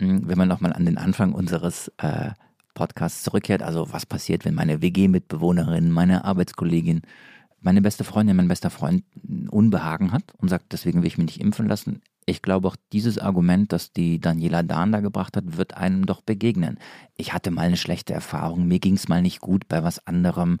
[0.00, 2.30] hm, wenn man nochmal an den Anfang unseres äh,
[2.74, 3.62] Podcast zurückkehrt.
[3.62, 7.02] Also was passiert, wenn meine WG-Mitbewohnerin, meine Arbeitskollegin,
[7.60, 9.04] meine beste Freundin, mein bester Freund
[9.50, 12.00] Unbehagen hat und sagt, deswegen will ich mich nicht impfen lassen.
[12.24, 16.22] Ich glaube auch dieses Argument, das die Daniela Dahn da gebracht hat, wird einem doch
[16.22, 16.78] begegnen.
[17.16, 20.58] Ich hatte mal eine schlechte Erfahrung, mir ging es mal nicht gut bei was anderem.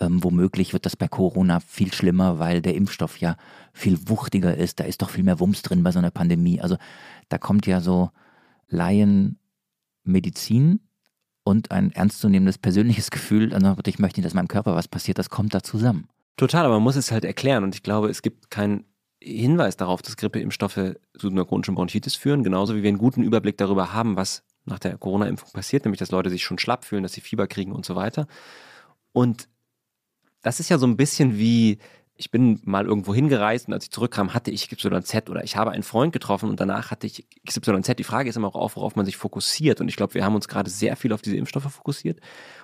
[0.00, 3.36] Ähm, womöglich wird das bei Corona viel schlimmer, weil der Impfstoff ja
[3.72, 4.78] viel wuchtiger ist.
[4.78, 6.60] Da ist doch viel mehr Wumms drin bei so einer Pandemie.
[6.60, 6.76] Also
[7.28, 8.10] da kommt ja so
[8.68, 10.78] Laienmedizin
[11.48, 15.30] und ein ernstzunehmendes persönliches Gefühl, also ich möchte nicht, dass meinem Körper was passiert, das
[15.30, 16.06] kommt da zusammen.
[16.36, 18.84] Total, aber man muss es halt erklären und ich glaube, es gibt keinen
[19.20, 23.56] Hinweis darauf, dass Grippeimpfstoffe zu einer chronischen Bronchitis führen, genauso wie wir einen guten Überblick
[23.56, 27.14] darüber haben, was nach der Corona-Impfung passiert, nämlich dass Leute sich schon schlapp fühlen, dass
[27.14, 28.28] sie Fieber kriegen und so weiter.
[29.12, 29.48] Und
[30.42, 31.78] das ist ja so ein bisschen wie
[32.18, 35.70] ich bin mal irgendwo hingereist und als ich zurückkam, hatte ich XYZ oder ich habe
[35.70, 37.94] einen Freund getroffen und danach hatte ich XYZ.
[37.96, 39.80] Die Frage ist immer auch, worauf man sich fokussiert.
[39.80, 42.18] Und ich glaube, wir haben uns gerade sehr viel auf diese Impfstoffe fokussiert.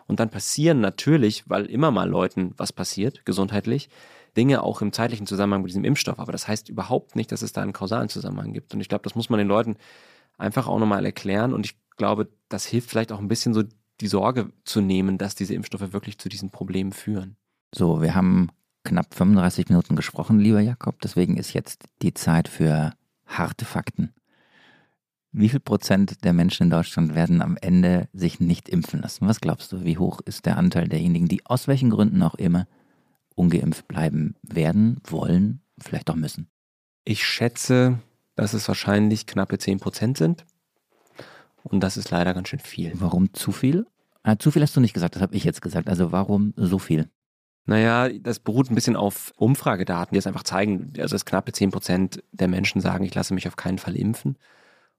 [0.08, 3.90] Und dann passieren natürlich, weil immer mal Leuten was passiert, gesundheitlich,
[4.36, 6.18] Dinge auch im zeitlichen Zusammenhang mit diesem Impfstoff.
[6.18, 8.74] Aber das heißt überhaupt nicht, dass es da einen kausalen Zusammenhang gibt.
[8.74, 9.76] Und ich glaube, das muss man den Leuten
[10.36, 11.54] einfach auch nochmal erklären.
[11.54, 13.62] Und ich glaube, das hilft vielleicht auch ein bisschen so
[14.00, 17.36] die Sorge zu nehmen, dass diese Impfstoffe wirklich zu diesen Problemen führen.
[17.72, 18.50] So, wir haben
[18.84, 21.00] knapp 35 Minuten gesprochen, lieber Jakob.
[21.00, 22.92] Deswegen ist jetzt die Zeit für
[23.26, 24.12] harte Fakten.
[25.32, 29.26] Wie viel Prozent der Menschen in Deutschland werden am Ende sich nicht impfen lassen?
[29.26, 32.68] Was glaubst du, wie hoch ist der Anteil derjenigen, die aus welchen Gründen auch immer
[33.34, 36.48] ungeimpft bleiben werden, wollen, vielleicht auch müssen?
[37.04, 37.98] Ich schätze,
[38.36, 40.44] dass es wahrscheinlich knappe 10 Prozent sind.
[41.64, 42.92] Und das ist leider ganz schön viel.
[42.94, 43.86] Warum zu viel?
[44.22, 45.88] Ah, zu viel hast du nicht gesagt, das habe ich jetzt gesagt.
[45.88, 47.08] Also warum so viel?
[47.66, 51.70] Naja, das beruht ein bisschen auf Umfragedaten, die es einfach zeigen, also dass knappe 10
[51.70, 54.36] Prozent der Menschen sagen, ich lasse mich auf keinen Fall impfen.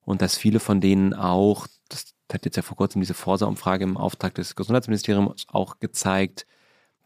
[0.01, 3.97] Und dass viele von denen auch, das hat jetzt ja vor kurzem diese Forsa-Umfrage im
[3.97, 6.47] Auftrag des Gesundheitsministeriums auch gezeigt,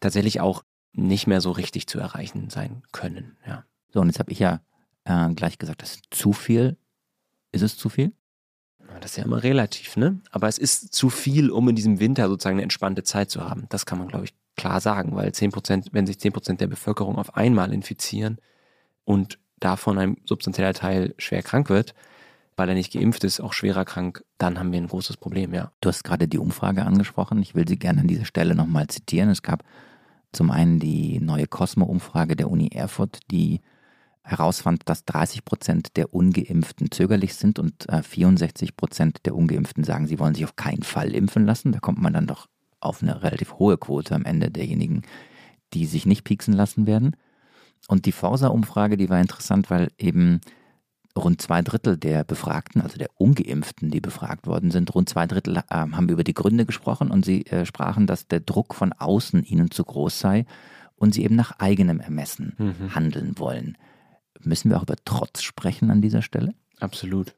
[0.00, 3.36] tatsächlich auch nicht mehr so richtig zu erreichen sein können.
[3.46, 3.64] Ja.
[3.90, 4.60] So, und jetzt habe ich ja
[5.04, 6.78] äh, gleich gesagt, das ist zu viel.
[7.52, 8.12] Ist es zu viel?
[9.00, 10.20] Das ist ja immer relativ, ne?
[10.30, 13.66] Aber es ist zu viel, um in diesem Winter sozusagen eine entspannte Zeit zu haben.
[13.68, 15.52] Das kann man, glaube ich, klar sagen, weil 10
[15.92, 18.38] wenn sich 10% der Bevölkerung auf einmal infizieren
[19.04, 21.94] und davon ein substanzieller Teil schwer krank wird,
[22.56, 25.72] weil er nicht geimpft ist, auch schwerer krank, dann haben wir ein großes Problem, ja.
[25.80, 27.40] Du hast gerade die Umfrage angesprochen.
[27.40, 29.30] Ich will sie gerne an dieser Stelle nochmal zitieren.
[29.30, 29.64] Es gab
[30.32, 33.62] zum einen die neue Cosmo-Umfrage der Uni Erfurt, die
[34.22, 40.06] herausfand, dass 30 Prozent der Ungeimpften zögerlich sind und 64 äh, Prozent der Ungeimpften sagen,
[40.06, 41.72] sie wollen sich auf keinen Fall impfen lassen.
[41.72, 42.46] Da kommt man dann doch
[42.80, 45.02] auf eine relativ hohe Quote am Ende derjenigen,
[45.74, 47.16] die sich nicht pieksen lassen werden.
[47.88, 50.40] Und die Forsa-Umfrage, die war interessant, weil eben
[51.16, 55.56] rund zwei Drittel der Befragten, also der Ungeimpften, die befragt worden sind, rund zwei Drittel
[55.56, 59.44] äh, haben über die Gründe gesprochen und sie äh, sprachen, dass der Druck von außen
[59.44, 60.46] ihnen zu groß sei
[60.94, 62.94] und sie eben nach eigenem Ermessen mhm.
[62.94, 63.76] handeln wollen.
[64.42, 66.54] Müssen wir auch über Trotz sprechen an dieser Stelle?
[66.78, 67.34] Absolut.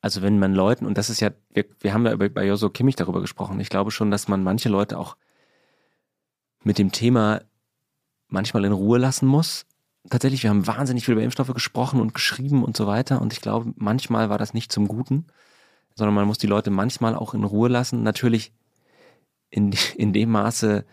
[0.00, 2.96] Also wenn man Leuten, und das ist ja, wir, wir haben ja bei Joso Kimmich
[2.96, 5.16] darüber gesprochen, ich glaube schon, dass man manche Leute auch
[6.62, 7.42] mit dem Thema
[8.28, 9.66] manchmal in Ruhe lassen muss.
[10.08, 13.20] Tatsächlich, wir haben wahnsinnig viel über Impfstoffe gesprochen und geschrieben und so weiter.
[13.20, 15.26] Und ich glaube, manchmal war das nicht zum Guten,
[15.94, 18.02] sondern man muss die Leute manchmal auch in Ruhe lassen.
[18.02, 18.52] Natürlich
[19.50, 20.86] in, in dem Maße,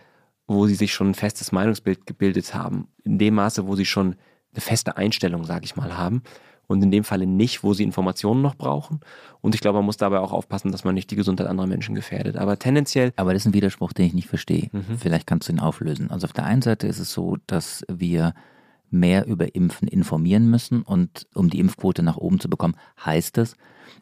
[0.48, 2.90] wo sie sich schon ein festes Meinungsbild gebildet haben.
[3.04, 4.16] In dem Maße, wo sie schon
[4.54, 6.24] eine feste Einstellung, sage ich mal, haben
[6.68, 9.00] und in dem Falle nicht, wo sie Informationen noch brauchen.
[9.42, 11.96] Und ich glaube, man muss dabei auch aufpassen, dass man nicht die Gesundheit anderer Menschen
[11.96, 12.38] gefährdet.
[12.38, 13.14] Aber tendenziell.
[13.16, 14.70] Aber das ist ein Widerspruch, den ich nicht verstehe.
[14.72, 14.98] Mhm.
[15.00, 16.12] Vielleicht kannst du ihn auflösen.
[16.12, 18.34] Also auf der einen Seite ist es so, dass wir
[18.90, 23.56] mehr über Impfen informieren müssen und um die Impfquote nach oben zu bekommen, heißt es,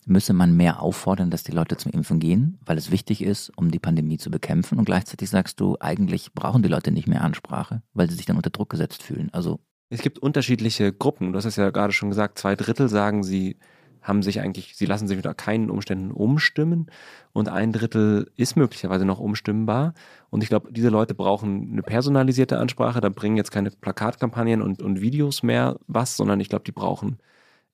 [0.06, 3.72] müsse man mehr auffordern, dass die Leute zum Impfen gehen, weil es wichtig ist, um
[3.72, 4.78] die Pandemie zu bekämpfen.
[4.78, 8.38] Und gleichzeitig sagst du, eigentlich brauchen die Leute nicht mehr Ansprache, weil sie sich dann
[8.38, 9.30] unter Druck gesetzt fühlen.
[9.32, 9.60] Also
[9.90, 11.32] es gibt unterschiedliche Gruppen.
[11.32, 13.58] Du hast es ja gerade schon gesagt, zwei Drittel sagen, sie
[14.02, 16.92] haben sich eigentlich, sie lassen sich unter keinen Umständen umstimmen
[17.34, 19.94] und ein Drittel ist möglicherweise noch umstimmbar.
[20.30, 23.02] Und ich glaube, diese Leute brauchen eine personalisierte Ansprache.
[23.02, 27.18] Da bringen jetzt keine Plakatkampagnen und, und Videos mehr was, sondern ich glaube, die brauchen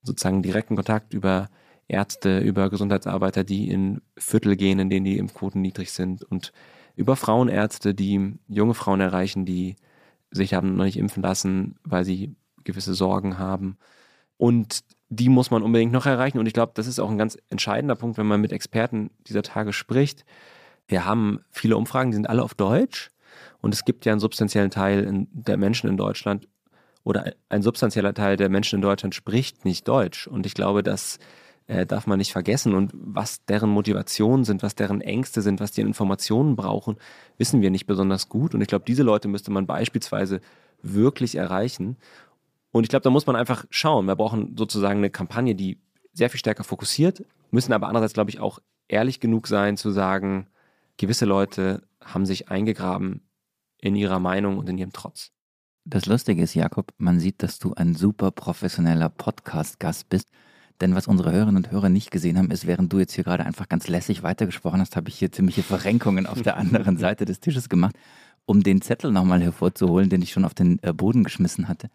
[0.04, 1.50] sozusagen direkten Kontakt über
[1.90, 6.54] Ärzte, über Gesundheitsarbeiter, die in Viertel gehen, in denen die Impfquoten niedrig sind und
[6.96, 9.76] über Frauenärzte, die junge Frauen erreichen, die
[10.32, 13.78] sich haben noch nicht impfen lassen, weil sie gewisse Sorgen haben.
[14.38, 16.40] Und die muss man unbedingt noch erreichen.
[16.40, 19.44] Und ich glaube, das ist auch ein ganz entscheidender Punkt, wenn man mit Experten dieser
[19.44, 20.26] Tage spricht.
[20.88, 23.12] Wir haben viele Umfragen, die sind alle auf Deutsch.
[23.62, 26.48] Und es gibt ja einen substanziellen Teil der Menschen in Deutschland
[27.04, 30.28] oder ein substanzieller Teil der Menschen in Deutschland spricht nicht Deutsch.
[30.28, 31.20] Und ich glaube, dass
[31.68, 32.74] äh, darf man nicht vergessen.
[32.74, 36.98] Und was deren Motivationen sind, was deren Ängste sind, was die Informationen brauchen,
[37.38, 38.54] wissen wir nicht besonders gut.
[38.54, 40.42] Und ich glaube, diese Leute müsste man beispielsweise
[40.82, 41.98] wirklich erreichen.
[42.72, 44.06] Und ich glaube, da muss man einfach schauen.
[44.06, 45.80] Wir brauchen sozusagen eine Kampagne, die
[46.14, 50.48] sehr viel stärker fokussiert, müssen aber andererseits, glaube ich, auch ehrlich genug sein zu sagen,
[50.98, 53.22] gewisse Leute haben sich eingegraben
[53.78, 55.32] in ihrer Meinung und in ihrem Trotz.
[55.84, 60.30] Das Lustige ist, Jakob, man sieht, dass du ein super professioneller Podcast-Gast bist.
[60.82, 63.46] Denn was unsere Hörerinnen und Hörer nicht gesehen haben, ist, während du jetzt hier gerade
[63.46, 67.40] einfach ganz lässig weitergesprochen hast, habe ich hier ziemliche Verrenkungen auf der anderen Seite des
[67.40, 67.96] Tisches gemacht,
[68.46, 71.90] um den Zettel nochmal hervorzuholen, den ich schon auf den äh, Boden geschmissen hatte.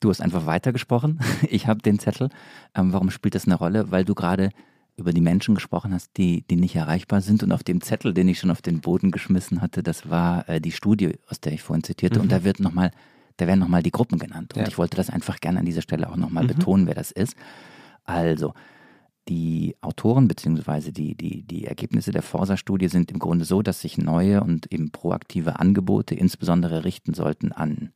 [0.00, 1.20] Du hast einfach weitergesprochen.
[1.48, 2.30] Ich habe den Zettel.
[2.74, 3.90] Ähm, warum spielt das eine Rolle?
[3.90, 4.50] Weil du gerade
[4.96, 7.42] über die Menschen gesprochen hast, die, die nicht erreichbar sind.
[7.42, 10.60] Und auf dem Zettel, den ich schon auf den Boden geschmissen hatte, das war äh,
[10.60, 12.18] die Studie, aus der ich vorhin zitierte.
[12.18, 12.22] Mhm.
[12.24, 12.92] Und da wird nochmal,
[13.38, 14.54] da werden nochmal die Gruppen genannt.
[14.54, 14.68] Und ja.
[14.68, 16.48] ich wollte das einfach gerne an dieser Stelle auch nochmal mhm.
[16.48, 17.36] betonen, wer das ist.
[18.04, 18.54] Also,
[19.28, 20.90] die Autoren bzw.
[20.90, 24.90] Die, die, die Ergebnisse der Forsa-Studie sind im Grunde so, dass sich neue und eben
[24.90, 27.92] proaktive Angebote insbesondere richten sollten an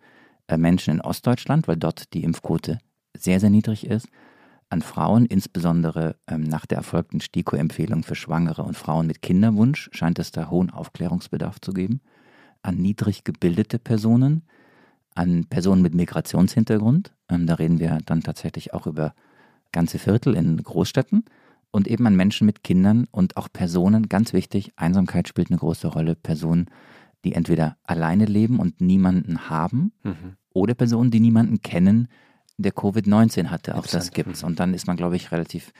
[0.49, 2.79] äh, Menschen in Ostdeutschland, weil dort die Impfquote
[3.17, 4.09] sehr, sehr niedrig ist,
[4.69, 10.19] an Frauen, insbesondere ähm, nach der erfolgten STIKO-Empfehlung für Schwangere und Frauen mit Kinderwunsch scheint
[10.19, 12.01] es da hohen Aufklärungsbedarf zu geben,
[12.63, 14.43] an niedrig gebildete Personen,
[15.15, 19.15] an Personen mit Migrationshintergrund, ähm, da reden wir dann tatsächlich auch über
[19.77, 21.27] ganze Viertel in Großstädten
[21.71, 25.89] und eben an Menschen mit Kindern und auch Personen, ganz wichtig, Einsamkeit spielt eine große
[25.89, 26.71] Rolle, Personen,
[27.25, 30.37] die entweder alleine leben und niemanden haben mhm.
[30.55, 32.09] oder Personen, die niemanden kennen,
[32.57, 33.75] der Covid-19 hatte.
[33.75, 34.41] Auch das gibt es.
[34.41, 34.49] Mhm.
[34.49, 35.75] Und dann ist man, glaube ich, relativ,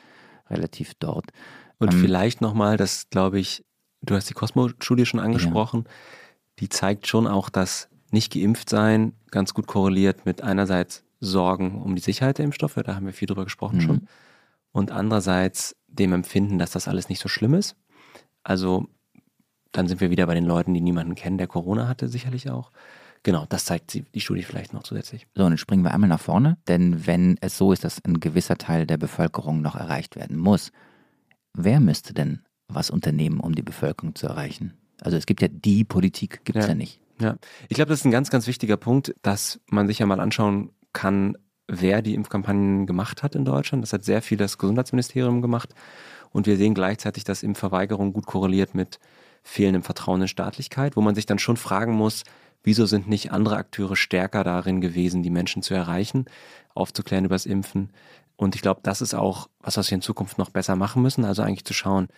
[0.51, 1.31] relativ dort.
[1.79, 3.65] Und ähm, vielleicht nochmal, das glaube ich,
[4.03, 5.93] du hast die Cosmo-Studie schon angesprochen, ja.
[6.59, 11.95] die zeigt schon auch, dass nicht geimpft sein ganz gut korreliert mit einerseits Sorgen um
[11.95, 13.83] die Sicherheit der Impfstoffe, da haben wir viel drüber gesprochen mhm.
[13.83, 14.09] schon.
[14.73, 17.77] Und andererseits dem Empfinden, dass das alles nicht so schlimm ist.
[18.43, 18.89] Also
[19.73, 22.71] dann sind wir wieder bei den Leuten, die niemanden kennen, der Corona hatte, sicherlich auch.
[23.23, 25.27] Genau, das zeigt die Studie vielleicht noch zusätzlich.
[25.35, 28.21] So, und jetzt springen wir einmal nach vorne, denn wenn es so ist, dass ein
[28.21, 30.71] gewisser Teil der Bevölkerung noch erreicht werden muss,
[31.53, 34.75] wer müsste denn was unternehmen, um die Bevölkerung zu erreichen?
[35.01, 36.71] Also es gibt ja die Politik, gibt es ja.
[36.71, 37.01] ja nicht.
[37.21, 37.37] Ja,
[37.69, 40.71] ich glaube, das ist ein ganz, ganz wichtiger Punkt, dass man sich ja mal anschauen
[40.97, 41.37] kann,
[41.69, 43.85] wer die Impfkampagnen gemacht hat in Deutschland.
[43.85, 45.75] Das hat sehr viel das Gesundheitsministerium gemacht.
[46.33, 48.99] Und wir sehen gleichzeitig, dass Impfverweigerung gut korreliert mit
[49.43, 52.25] fehlendem Vertrauen in Staatlichkeit, wo man sich dann schon fragen muss,
[52.63, 56.25] wieso sind nicht andere Akteure stärker darin gewesen, die Menschen zu erreichen,
[56.75, 57.91] aufzuklären über das Impfen.
[58.37, 61.25] Und ich glaube, das ist auch was, was wir in Zukunft noch besser machen müssen.
[61.25, 62.09] Also eigentlich zu schauen,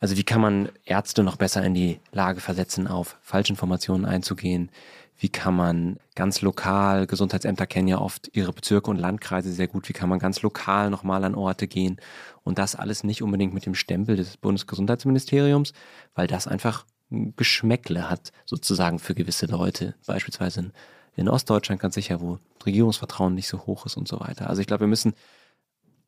[0.00, 4.70] also wie kann man Ärzte noch besser in die Lage versetzen, auf Falschinformationen einzugehen?
[5.18, 9.88] Wie kann man ganz lokal, Gesundheitsämter kennen ja oft ihre Bezirke und Landkreise sehr gut,
[9.88, 12.00] wie kann man ganz lokal nochmal an Orte gehen?
[12.42, 15.74] Und das alles nicht unbedingt mit dem Stempel des Bundesgesundheitsministeriums,
[16.14, 19.94] weil das einfach ein Geschmäckle hat, sozusagen für gewisse Leute.
[20.06, 20.72] Beispielsweise in,
[21.14, 24.48] in Ostdeutschland ganz sicher, wo Regierungsvertrauen nicht so hoch ist und so weiter.
[24.48, 25.12] Also ich glaube, wir müssen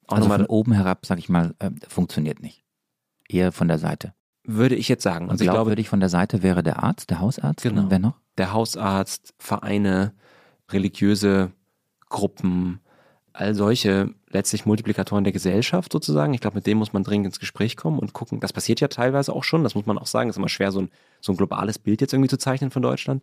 [0.06, 2.64] auch also von oben herab, sag ich mal, äh, funktioniert nicht
[3.28, 4.14] eher von der Seite.
[4.44, 5.30] Würde ich jetzt sagen.
[5.30, 7.62] Also ich glaube, ich von der Seite wäre der Arzt, der Hausarzt.
[7.62, 7.86] Genau.
[7.88, 8.14] wer noch?
[8.36, 10.12] Der Hausarzt, Vereine,
[10.70, 11.52] religiöse
[12.08, 12.80] Gruppen,
[13.32, 16.34] all solche letztlich Multiplikatoren der Gesellschaft sozusagen.
[16.34, 18.40] Ich glaube, mit denen muss man dringend ins Gespräch kommen und gucken.
[18.40, 19.64] Das passiert ja teilweise auch schon.
[19.64, 20.28] Das muss man auch sagen.
[20.28, 20.90] Es ist immer schwer, so ein,
[21.20, 23.22] so ein globales Bild jetzt irgendwie zu zeichnen von Deutschland.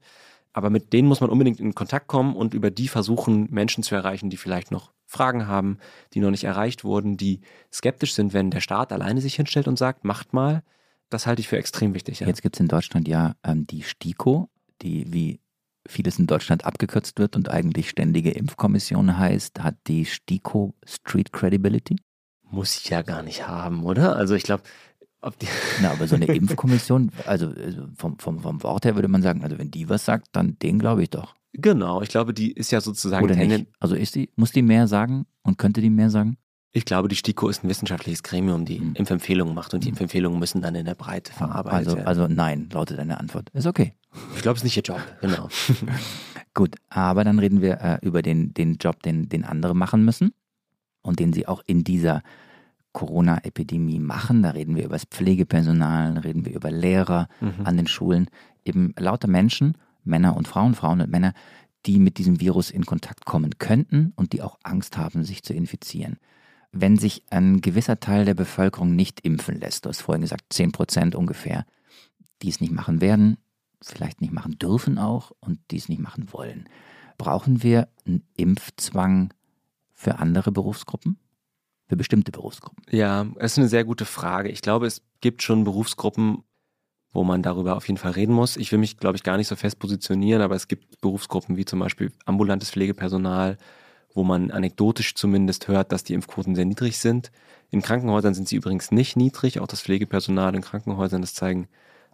[0.53, 3.95] Aber mit denen muss man unbedingt in Kontakt kommen und über die versuchen, Menschen zu
[3.95, 5.77] erreichen, die vielleicht noch Fragen haben,
[6.13, 7.41] die noch nicht erreicht wurden, die
[7.71, 10.63] skeptisch sind, wenn der Staat alleine sich hinstellt und sagt, macht mal.
[11.11, 12.21] Das halte ich für extrem wichtig.
[12.21, 12.27] Ja.
[12.27, 14.49] Jetzt gibt es in Deutschland ja ähm, die STIKO,
[14.81, 15.39] die wie
[15.87, 21.97] vieles in Deutschland abgekürzt wird und eigentlich ständige Impfkommission heißt, hat die STIKO Street Credibility?
[22.49, 24.15] Muss ich ja gar nicht haben, oder?
[24.15, 24.63] Also ich glaube,
[25.81, 29.43] na, aber so eine Impfkommission, also, also vom, vom, vom Wort her würde man sagen,
[29.43, 31.35] also wenn die was sagt, dann den glaube ich doch.
[31.53, 33.23] Genau, ich glaube, die ist ja sozusagen.
[33.23, 33.67] Oder nicht?
[33.79, 36.37] Also ist die, muss die mehr sagen und könnte die mehr sagen?
[36.73, 38.93] Ich glaube, die STIKO ist ein wissenschaftliches Gremium, die hm.
[38.95, 39.93] Impfempfehlungen macht und die hm.
[39.93, 42.07] Impfempfehlungen müssen dann in der Breite verarbeitet also, werden.
[42.07, 43.49] Also nein, lautet deine Antwort.
[43.53, 43.93] Ist okay.
[44.35, 45.49] Ich glaube, es ist nicht ihr Job, genau.
[46.53, 50.33] Gut, aber dann reden wir äh, über den, den Job, den, den andere machen müssen
[51.01, 52.21] und den sie auch in dieser
[52.93, 54.43] Corona-Epidemie machen.
[54.43, 57.65] Da reden wir über das Pflegepersonal, reden wir über Lehrer mhm.
[57.65, 58.27] an den Schulen.
[58.65, 61.33] Eben lauter Menschen, Männer und Frauen, Frauen und Männer,
[61.85, 65.53] die mit diesem Virus in Kontakt kommen könnten und die auch Angst haben, sich zu
[65.53, 66.17] infizieren.
[66.71, 70.71] Wenn sich ein gewisser Teil der Bevölkerung nicht impfen lässt, du hast vorhin gesagt, 10
[70.71, 71.65] Prozent ungefähr,
[72.41, 73.37] die es nicht machen werden,
[73.81, 76.69] vielleicht nicht machen dürfen auch und die es nicht machen wollen,
[77.17, 79.33] brauchen wir einen Impfzwang
[79.93, 81.17] für andere Berufsgruppen?
[81.91, 82.85] für bestimmte Berufsgruppen?
[82.89, 84.47] Ja, es ist eine sehr gute Frage.
[84.47, 86.41] Ich glaube, es gibt schon Berufsgruppen,
[87.11, 88.55] wo man darüber auf jeden Fall reden muss.
[88.55, 91.65] Ich will mich, glaube ich, gar nicht so fest positionieren, aber es gibt Berufsgruppen wie
[91.65, 93.57] zum Beispiel ambulantes Pflegepersonal,
[94.13, 97.31] wo man anekdotisch zumindest hört, dass die Impfquoten sehr niedrig sind.
[97.69, 99.59] In Krankenhäusern sind sie übrigens nicht niedrig.
[99.59, 101.67] Auch das Pflegepersonal in Krankenhäusern, das zeigen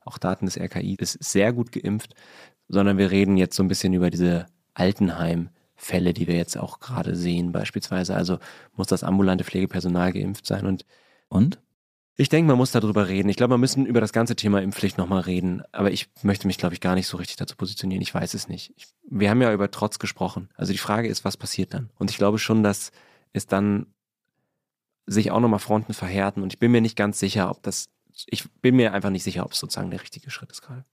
[0.06, 2.14] auch Daten des RKI, ist sehr gut geimpft.
[2.70, 6.80] Sondern wir reden jetzt so ein bisschen über diese Altenheim- Fälle, die wir jetzt auch
[6.80, 8.16] gerade sehen, beispielsweise.
[8.16, 8.40] Also
[8.76, 10.66] muss das ambulante Pflegepersonal geimpft sein.
[10.66, 10.86] Und,
[11.30, 11.60] und?
[12.20, 13.30] Ich denke, man muss darüber reden.
[13.30, 15.62] Ich glaube, wir müssen über das ganze Thema Impfpflicht nochmal reden.
[15.72, 18.02] Aber ich möchte mich, glaube ich, gar nicht so richtig dazu positionieren.
[18.02, 18.74] Ich weiß es nicht.
[18.76, 20.50] Ich, wir haben ja über Trotz gesprochen.
[20.56, 21.92] Also die Frage ist, was passiert dann?
[22.00, 22.92] Und ich glaube schon, dass
[23.34, 23.86] es dann
[25.06, 26.42] sich auch nochmal Fronten verhärten.
[26.42, 27.88] Und ich bin mir nicht ganz sicher, ob das,
[28.26, 30.86] ich bin mir einfach nicht sicher, ob es sozusagen der richtige Schritt ist gerade.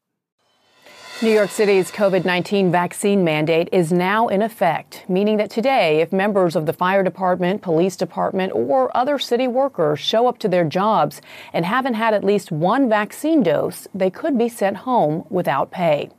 [1.23, 6.13] New York City's COVID 19 vaccine mandate is now in effect, meaning that today, if
[6.13, 10.65] members of the fire department, police department, or other city workers show up to their
[10.65, 15.71] jobs and haven't had at least one vaccine dose, they could be sent home without
[15.71, 16.11] pay.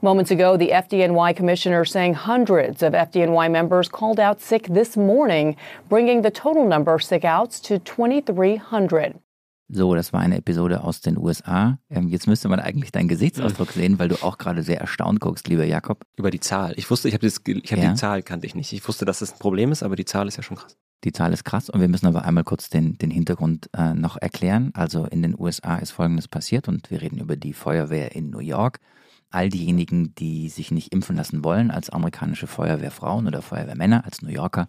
[0.00, 5.56] Moments ago, the FDNY commissioner saying hundreds of FDNY members called out sick this morning,
[5.88, 9.18] bringing the total number of sick outs to 2,300.
[9.68, 11.78] So, das war eine Episode aus den USA.
[11.90, 15.48] Ähm, jetzt müsste man eigentlich deinen Gesichtsausdruck sehen, weil du auch gerade sehr erstaunt guckst,
[15.48, 16.04] lieber Jakob.
[16.16, 16.74] Über die Zahl.
[16.76, 17.90] Ich wusste, ich habe hab ja.
[17.90, 18.72] die Zahl kannte ich nicht.
[18.72, 20.76] Ich wusste, dass es das ein Problem ist, aber die Zahl ist ja schon krass.
[21.02, 24.16] Die Zahl ist krass und wir müssen aber einmal kurz den, den Hintergrund äh, noch
[24.16, 24.70] erklären.
[24.74, 28.38] Also in den USA ist Folgendes passiert und wir reden über die Feuerwehr in New
[28.38, 28.78] York.
[29.30, 34.30] All diejenigen, die sich nicht impfen lassen wollen, als amerikanische Feuerwehrfrauen oder Feuerwehrmänner, als New
[34.30, 34.68] Yorker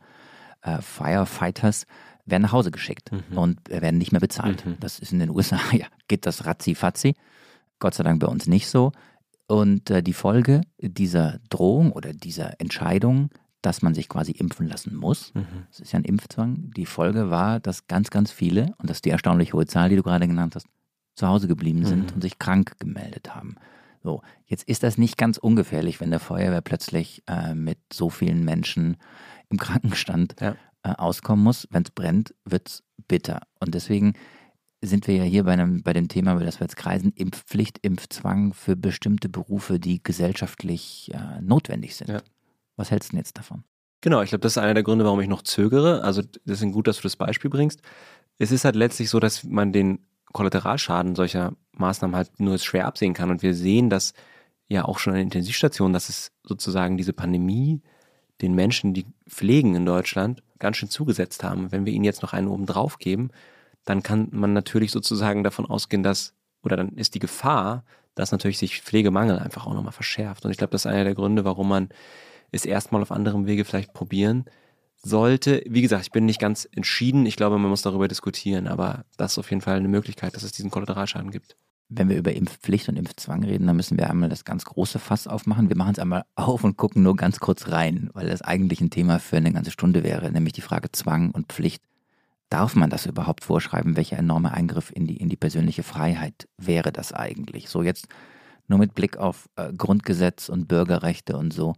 [0.64, 1.86] äh, Firefighters,
[2.28, 3.38] werden nach Hause geschickt mhm.
[3.38, 4.66] und werden nicht mehr bezahlt.
[4.66, 4.76] Mhm.
[4.80, 7.16] Das ist in den USA, ja, geht das ratzi-fatzi.
[7.80, 8.92] Gott sei Dank bei uns nicht so.
[9.48, 13.30] Und äh, die Folge dieser Drohung oder dieser Entscheidung,
[13.62, 15.46] dass man sich quasi impfen lassen muss, mhm.
[15.70, 19.06] das ist ja ein Impfzwang, die Folge war, dass ganz, ganz viele, und das ist
[19.06, 20.68] die erstaunlich hohe Zahl, die du gerade genannt hast,
[21.16, 22.16] zu Hause geblieben sind mhm.
[22.16, 23.56] und sich krank gemeldet haben.
[24.04, 28.46] So, jetzt ist das nicht ganz ungefährlich, wenn der Feuerwehr plötzlich äh, mit so vielen
[28.46, 28.98] Menschen
[29.50, 30.56] im Krankenstand ja
[30.88, 31.68] äh, auskommen muss.
[31.72, 33.42] Wenn es brennt, wird es bitter.
[33.60, 34.14] Und deswegen
[34.82, 37.80] sind wir ja hier bei, einem, bei dem Thema, über das wir jetzt kreisen, Impfpflicht,
[37.82, 42.10] Impfzwang für bestimmte Berufe, die gesellschaftlich äh, notwendig sind.
[42.10, 42.22] Ja.
[42.76, 43.64] Was hältst du denn jetzt davon?
[44.02, 46.04] Genau, ich glaube, das ist einer der Gründe, warum ich noch zögere.
[46.04, 47.82] Also deswegen gut, dass du das Beispiel bringst.
[48.38, 53.16] Es ist halt letztlich so, dass man den Kollateralschaden solcher Maßnahmen halt nur schwer absehen
[53.16, 53.32] kann.
[53.32, 54.14] Und wir sehen, dass
[54.68, 57.82] ja auch schon an Intensivstationen, dass es sozusagen diese Pandemie
[58.42, 61.72] den Menschen, die pflegen in Deutschland, ganz schön zugesetzt haben.
[61.72, 63.30] Wenn wir ihnen jetzt noch einen oben drauf geben,
[63.86, 66.34] dann kann man natürlich sozusagen davon ausgehen, dass,
[66.64, 67.84] oder dann ist die Gefahr,
[68.16, 70.44] dass natürlich sich Pflegemangel einfach auch nochmal verschärft.
[70.46, 71.90] Und ich glaube, das ist einer der Gründe, warum man
[72.52, 74.46] es erstmal auf anderem Wege vielleicht probieren
[74.98, 75.64] sollte.
[75.68, 77.26] Wie gesagt, ich bin nicht ganz entschieden.
[77.26, 80.44] Ich glaube, man muss darüber diskutieren, aber das ist auf jeden Fall eine Möglichkeit, dass
[80.44, 81.56] es diesen Kollateralschaden gibt.
[81.90, 85.26] Wenn wir über Impfpflicht und Impfzwang reden, dann müssen wir einmal das ganz große Fass
[85.26, 85.70] aufmachen.
[85.70, 88.90] Wir machen es einmal auf und gucken nur ganz kurz rein, weil das eigentlich ein
[88.90, 91.82] Thema für eine ganze Stunde wäre, nämlich die Frage Zwang und Pflicht.
[92.50, 93.96] Darf man das überhaupt vorschreiben?
[93.96, 97.70] Welcher enorme Eingriff in die, in die persönliche Freiheit wäre das eigentlich?
[97.70, 98.08] So jetzt
[98.68, 101.74] nur mit Blick auf äh, Grundgesetz und Bürgerrechte und so.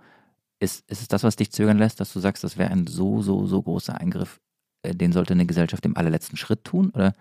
[0.59, 3.21] Ist, ist es das, was dich zögern lässt, dass du sagst, das wäre ein so,
[3.21, 4.39] so, so großer Eingriff,
[4.83, 6.89] äh, den sollte eine Gesellschaft im allerletzten Schritt tun?
[6.89, 7.13] Oder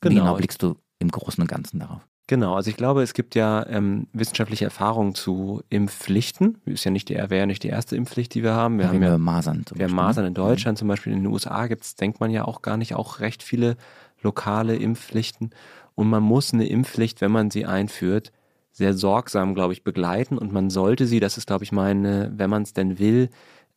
[0.00, 0.14] genau.
[0.14, 2.06] wie genau blickst du im Großen und Ganzen darauf?
[2.26, 6.58] Genau, also ich glaube, es gibt ja ähm, wissenschaftliche Erfahrungen zu Impfpflichten.
[6.64, 8.78] Ist ja nicht die, wäre ja nicht die erste Impfpflicht, die wir haben.
[8.78, 9.66] Wir ja, haben ja Masern.
[9.66, 10.36] Zum wir haben Masern in mhm.
[10.36, 13.20] Deutschland, zum Beispiel in den USA gibt es, denkt man ja auch gar nicht, auch
[13.20, 13.76] recht viele
[14.22, 15.50] lokale Impfpflichten.
[15.94, 18.32] Und man muss eine Impfpflicht, wenn man sie einführt,
[18.72, 20.38] sehr sorgsam, glaube ich, begleiten.
[20.38, 23.28] Und man sollte sie, das ist, glaube ich, meine, wenn man es denn will,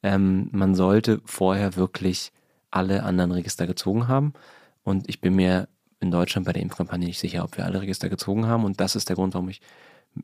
[0.04, 2.32] ähm, man sollte vorher wirklich
[2.72, 4.34] alle anderen Register gezogen haben.
[4.84, 5.68] Und ich bin mir
[6.00, 8.66] in Deutschland bei der Impfkampagne nicht sicher, ob wir alle Register gezogen haben.
[8.66, 9.62] Und das ist der Grund, warum ich,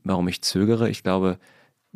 [0.04, 0.90] warum ich zögere.
[0.90, 1.40] Ich glaube,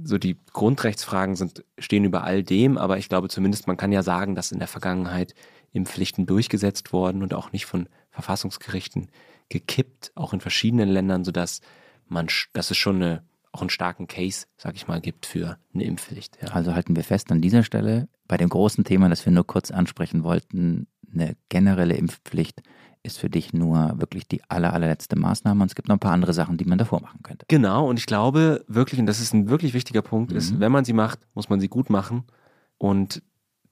[0.01, 4.03] so die Grundrechtsfragen sind, stehen über all dem, aber ich glaube zumindest, man kann ja
[4.03, 5.33] sagen, dass in der Vergangenheit
[5.73, 9.09] Impfpflichten durchgesetzt worden und auch nicht von Verfassungsgerichten
[9.49, 11.61] gekippt, auch in verschiedenen Ländern, sodass
[12.07, 15.83] man, dass es schon eine, auch einen starken Case, sag ich mal, gibt für eine
[15.83, 16.37] Impfpflicht.
[16.41, 16.49] Ja.
[16.49, 19.71] Also halten wir fest an dieser Stelle, bei dem großen Thema, das wir nur kurz
[19.71, 22.61] ansprechen wollten, eine generelle Impfpflicht
[23.07, 26.13] ist für dich nur wirklich die aller, allerletzte Maßnahme und es gibt noch ein paar
[26.13, 27.45] andere Sachen, die man davor machen könnte.
[27.47, 30.37] Genau, und ich glaube wirklich, und das ist ein wirklich wichtiger Punkt, mhm.
[30.37, 32.23] ist, wenn man sie macht, muss man sie gut machen
[32.77, 33.23] und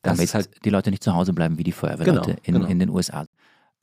[0.01, 2.65] Damit halt die Leute nicht zu Hause bleiben wie die Feuerwehrleute genau, in, genau.
[2.67, 3.25] in den USA.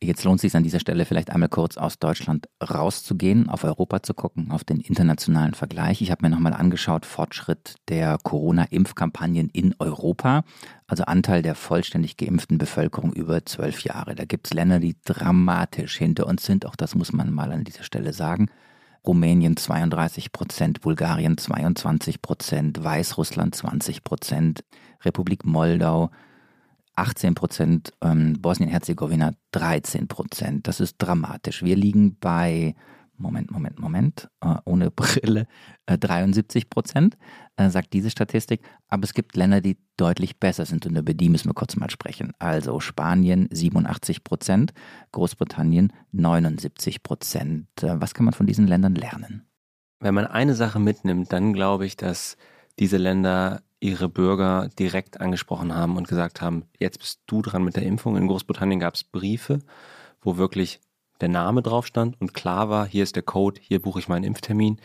[0.03, 4.03] Jetzt lohnt es sich an dieser Stelle vielleicht einmal kurz aus Deutschland rauszugehen, auf Europa
[4.03, 6.03] zu gucken, auf den internationalen Vergleich.
[6.03, 10.43] Ich habe mir nochmal angeschaut, Fortschritt der Corona-Impfkampagnen in Europa,
[10.89, 14.17] also Anteil der vollständig geimpften Bevölkerung über zwölf Jahre.
[14.17, 17.63] Da gibt es Länder, die dramatisch hinter uns sind, auch das muss man mal an
[17.63, 18.49] dieser Stelle sagen.
[19.07, 24.65] Rumänien 32 Prozent, Bulgarien 22 Prozent, Weißrussland 20 Prozent,
[25.05, 26.11] Republik Moldau
[26.97, 30.69] 18 Prozent, ähm, Bosnien-Herzegowina 13 Prozent.
[30.69, 31.63] Das ist dramatisch.
[31.63, 32.75] Wir liegen bei,
[33.17, 35.47] Moment, Moment, Moment, äh, ohne Brille,
[35.87, 37.17] äh, 73 Prozent,
[37.57, 38.63] äh, sagt diese Statistik.
[38.89, 41.91] Aber es gibt Länder, die deutlich besser sind und über die müssen wir kurz mal
[41.91, 42.33] sprechen.
[42.39, 44.73] Also Spanien 87 Prozent,
[45.13, 47.69] Großbritannien 79 Prozent.
[47.83, 49.47] Äh, was kann man von diesen Ländern lernen?
[50.01, 52.37] Wenn man eine Sache mitnimmt, dann glaube ich, dass
[52.79, 57.75] diese Länder ihre Bürger direkt angesprochen haben und gesagt haben, jetzt bist du dran mit
[57.75, 58.17] der Impfung.
[58.17, 59.59] In Großbritannien gab es Briefe,
[60.21, 60.81] wo wirklich
[61.21, 64.23] der Name drauf stand und klar war, hier ist der Code, hier buche ich meinen
[64.23, 64.81] Impftermin.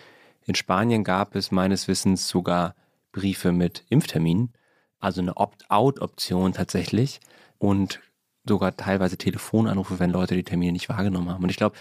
[0.46, 2.74] In Spanien gab es meines Wissens sogar
[3.12, 4.54] Briefe mit Impfterminen,
[5.00, 7.20] also eine Opt-out-Option tatsächlich
[7.60, 8.00] und
[8.48, 11.44] sogar teilweise Telefonanrufe, wenn Leute die Termine nicht wahrgenommen haben.
[11.44, 11.76] Und ich glaube,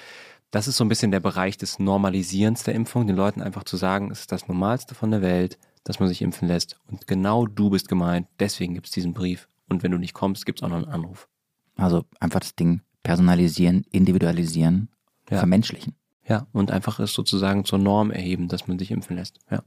[0.50, 3.78] das ist so ein bisschen der Bereich des Normalisierens der Impfung, den Leuten einfach zu
[3.78, 6.78] sagen, es ist das Normalste von der Welt, dass man sich impfen lässt.
[6.89, 9.49] Und genau du bist gemeint, deswegen gibt es diesen Brief.
[9.68, 11.28] Und wenn du nicht kommst, gibt es auch noch einen Anruf.
[11.76, 14.89] Also einfach das Ding personalisieren, individualisieren,
[15.30, 15.39] ja.
[15.39, 15.95] vermenschlichen.
[16.28, 19.39] Ja, und einfach es sozusagen zur Norm erheben, dass man sich impfen lässt.
[19.49, 19.62] Ja.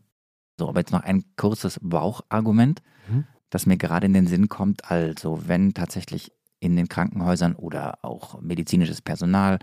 [0.57, 3.23] So, aber jetzt noch ein kurzes Bauchargument, mhm.
[3.49, 4.91] das mir gerade in den Sinn kommt.
[4.91, 9.59] Also, wenn tatsächlich in den Krankenhäusern oder auch medizinisches Personal,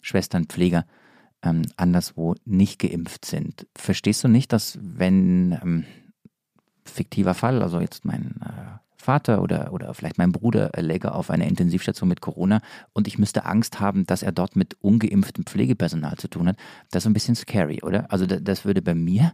[0.00, 0.86] Schwestern, Pfleger
[1.42, 3.66] ähm, anderswo nicht geimpft sind.
[3.76, 5.84] Verstehst du nicht, dass wenn ähm,
[6.84, 11.30] fiktiver Fall, also jetzt mein äh, Vater oder, oder vielleicht mein Bruder äh, läge auf
[11.30, 12.60] einer Intensivstation mit Corona
[12.92, 16.56] und ich müsste Angst haben, dass er dort mit ungeimpftem Pflegepersonal zu tun hat,
[16.90, 18.10] das ist ein bisschen scary, oder?
[18.10, 19.32] Also das, würde bei mir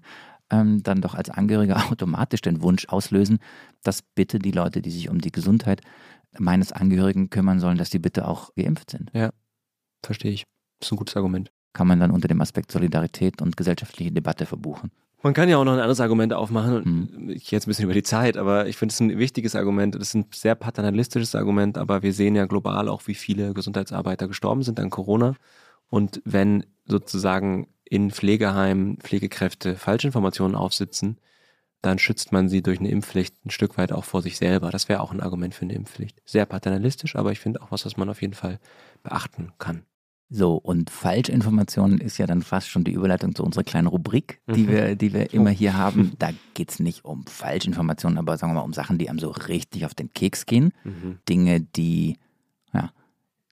[0.51, 3.39] ähm, dann doch als Angehöriger automatisch den Wunsch auslösen,
[3.83, 5.81] dass bitte die Leute, die sich um die Gesundheit
[6.37, 9.11] meines Angehörigen kümmern sollen, dass die bitte auch geimpft sind.
[9.15, 9.31] Ja,
[10.05, 10.45] verstehe ich.
[10.81, 14.47] Das ist ein gutes Argument kann man dann unter dem Aspekt Solidarität und gesellschaftliche Debatte
[14.47, 14.91] verbuchen.
[15.23, 16.85] Man kann ja auch noch ein anderes Argument aufmachen.
[16.85, 17.31] Hm.
[17.31, 19.95] Ich gehe jetzt ein bisschen über die Zeit, aber ich finde es ein wichtiges Argument.
[19.95, 24.29] Das ist ein sehr paternalistisches Argument, aber wir sehen ja global auch, wie viele Gesundheitsarbeiter
[24.29, 25.35] gestorben sind an Corona.
[25.89, 31.19] Und wenn sozusagen in Pflegeheimen Pflegekräfte Falschinformationen aufsitzen,
[31.81, 34.71] dann schützt man sie durch eine Impfpflicht ein Stück weit auch vor sich selber.
[34.71, 36.21] Das wäre auch ein Argument für eine Impfpflicht.
[36.25, 38.59] Sehr paternalistisch, aber ich finde auch was, was man auf jeden Fall
[39.03, 39.85] beachten kann.
[40.31, 44.63] So, und Falschinformationen ist ja dann fast schon die Überleitung zu unserer kleinen Rubrik, die
[44.63, 44.69] mhm.
[44.69, 46.13] wir, die wir immer hier haben.
[46.19, 49.31] Da geht es nicht um Falschinformationen, aber sagen wir mal um Sachen, die einem so
[49.31, 50.73] richtig auf den Keks gehen.
[50.85, 51.19] Mhm.
[51.29, 52.19] Dinge, die,
[52.73, 52.91] ja,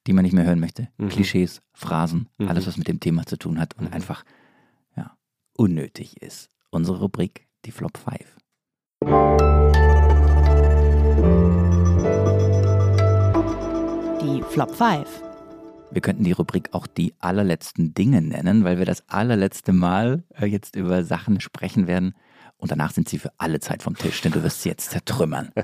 [0.06, 0.88] die man nicht mehr hören möchte.
[0.96, 1.10] Mhm.
[1.10, 2.48] Klischees, Phrasen, mhm.
[2.48, 3.92] alles, was mit dem Thema zu tun hat und mhm.
[3.92, 4.24] einfach
[4.96, 5.16] ja,
[5.54, 6.48] unnötig ist.
[6.70, 8.36] Unsere Rubrik, die Flop 5.
[14.22, 15.31] Die Flop 5.
[15.92, 20.46] Wir könnten die Rubrik auch die allerletzten Dinge nennen, weil wir das allerletzte Mal äh,
[20.46, 22.14] jetzt über Sachen sprechen werden.
[22.56, 25.50] Und danach sind sie für alle Zeit vom Tisch, denn du wirst sie jetzt zertrümmern.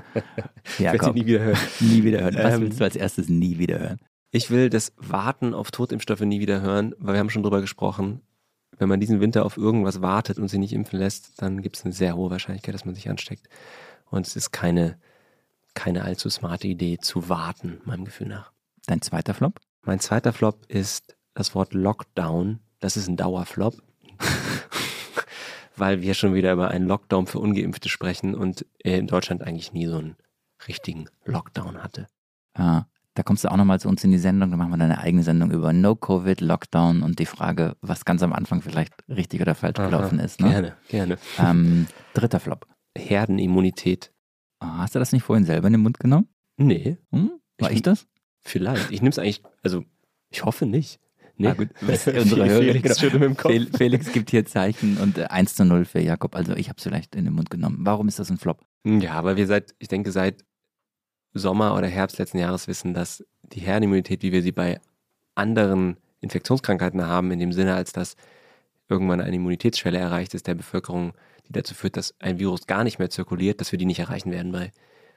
[0.77, 1.57] Ja, ich werde sie nie wieder hören.
[1.79, 2.35] Nie wieder hören.
[2.35, 3.97] Was ähm, willst du als erstes nie wieder hören?
[4.31, 8.21] Ich will das Warten auf Totimpfstoffe nie wieder hören, weil wir haben schon drüber gesprochen.
[8.77, 11.85] Wenn man diesen Winter auf irgendwas wartet und sie nicht impfen lässt, dann gibt es
[11.85, 13.49] eine sehr hohe Wahrscheinlichkeit, dass man sich ansteckt.
[14.11, 14.99] Und es ist keine,
[15.73, 18.51] keine allzu smarte Idee zu warten, meinem Gefühl nach.
[18.85, 19.59] Dein zweiter Flop?
[19.83, 22.59] Mein zweiter Flop ist das Wort Lockdown.
[22.79, 23.81] Das ist ein Dauerflop.
[25.75, 29.87] Weil wir schon wieder über einen Lockdown für Ungeimpfte sprechen und in Deutschland eigentlich nie
[29.87, 30.17] so einen
[30.67, 32.07] richtigen Lockdown hatte.
[32.57, 34.99] Ja, da kommst du auch nochmal zu uns in die Sendung, dann machen wir deine
[34.99, 39.55] eigene Sendung über No-Covid, Lockdown und die Frage, was ganz am Anfang vielleicht richtig oder
[39.55, 40.41] falsch Aha, gelaufen ist.
[40.41, 40.49] Ne?
[40.49, 41.17] Gerne, gerne.
[41.37, 42.67] Ähm, dritter Flop.
[42.97, 44.13] Herdenimmunität.
[44.59, 46.27] Ah, hast du das nicht vorhin selber in den Mund genommen?
[46.57, 46.97] Nee.
[47.11, 47.31] Hm?
[47.57, 48.07] War ich, ich das?
[48.41, 48.91] Vielleicht.
[48.91, 49.83] Ich nehme es eigentlich, also
[50.29, 50.99] ich hoffe nicht.
[51.39, 51.47] Nee.
[51.47, 51.69] Ah, gut.
[51.81, 56.35] Unsere Felix, Felix, Felix gibt hier Zeichen und 1 äh, zu 0 für Jakob.
[56.35, 57.77] Also ich habe es vielleicht in den Mund genommen.
[57.79, 58.59] Warum ist das ein Flop?
[58.83, 60.43] Ja, weil wir seit, ich denke, seit
[61.33, 64.81] Sommer oder Herbst letzten Jahres wissen, dass die Herdenimmunität, wie wir sie bei
[65.35, 68.15] anderen Infektionskrankheiten haben, in dem Sinne, als dass
[68.89, 71.13] irgendwann eine Immunitätsschwelle erreicht ist der Bevölkerung,
[71.47, 74.31] die dazu führt, dass ein Virus gar nicht mehr zirkuliert, dass wir die nicht erreichen
[74.31, 74.71] werden bei,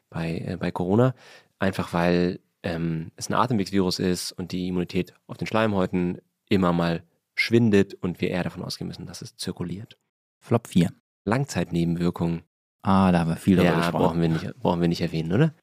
[0.08, 1.14] bei, äh, bei Corona.
[1.58, 7.02] Einfach weil ähm, es ein Atemwegsvirus ist und die Immunität auf den Schleimhäuten immer mal
[7.34, 9.98] schwindet und wir eher davon ausgehen müssen, dass es zirkuliert.
[10.40, 10.90] Flop 4.
[11.24, 12.42] Langzeitnebenwirkungen.
[12.82, 14.02] Ah, da haben wir viel darüber ja, gesprochen.
[14.02, 15.54] Brauchen wir, nicht, brauchen wir nicht erwähnen, oder?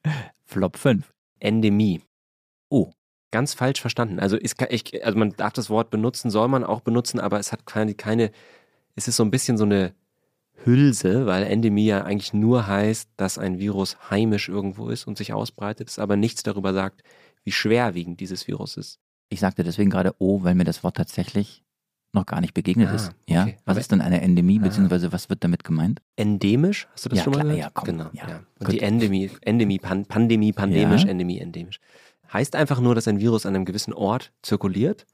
[0.44, 1.12] Flop 5.
[1.38, 2.02] Endemie.
[2.68, 2.92] Oh.
[3.30, 4.18] Ganz falsch verstanden.
[4.18, 7.52] Also, ist, ich, also man darf das Wort benutzen, soll man auch benutzen, aber es
[7.52, 8.32] hat keine, keine
[8.96, 9.94] es ist so ein bisschen so eine
[10.64, 15.32] Hülse, weil Endemie ja eigentlich nur heißt, dass ein Virus heimisch irgendwo ist und sich
[15.32, 17.02] ausbreitet, es aber nichts darüber sagt,
[17.44, 18.98] wie schwerwiegend dieses Virus ist.
[19.28, 21.62] Ich sagte deswegen gerade oh, weil mir das Wort tatsächlich
[22.12, 23.12] noch gar nicht begegnet ah, ist.
[23.28, 23.56] Ja, okay.
[23.64, 24.64] was aber ist denn eine Endemie, ah.
[24.64, 26.02] beziehungsweise was wird damit gemeint?
[26.16, 27.64] Endemisch, hast du das ja, schon mal klar, gehört?
[27.64, 28.10] Ja, komm, genau.
[28.12, 28.28] Ja.
[28.28, 28.40] Ja.
[28.58, 31.80] Und die Endemie, Endemie, Pan, Pandemie, pandemisch, Endemie, endemisch.
[32.32, 35.06] Heißt einfach nur, dass ein Virus an einem gewissen Ort zirkuliert,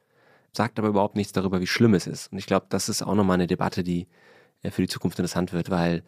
[0.52, 2.32] sagt aber überhaupt nichts darüber, wie schlimm es ist.
[2.32, 4.06] Und ich glaube, das ist auch nochmal eine Debatte, die
[4.62, 6.02] für die Zukunft interessant wird, weil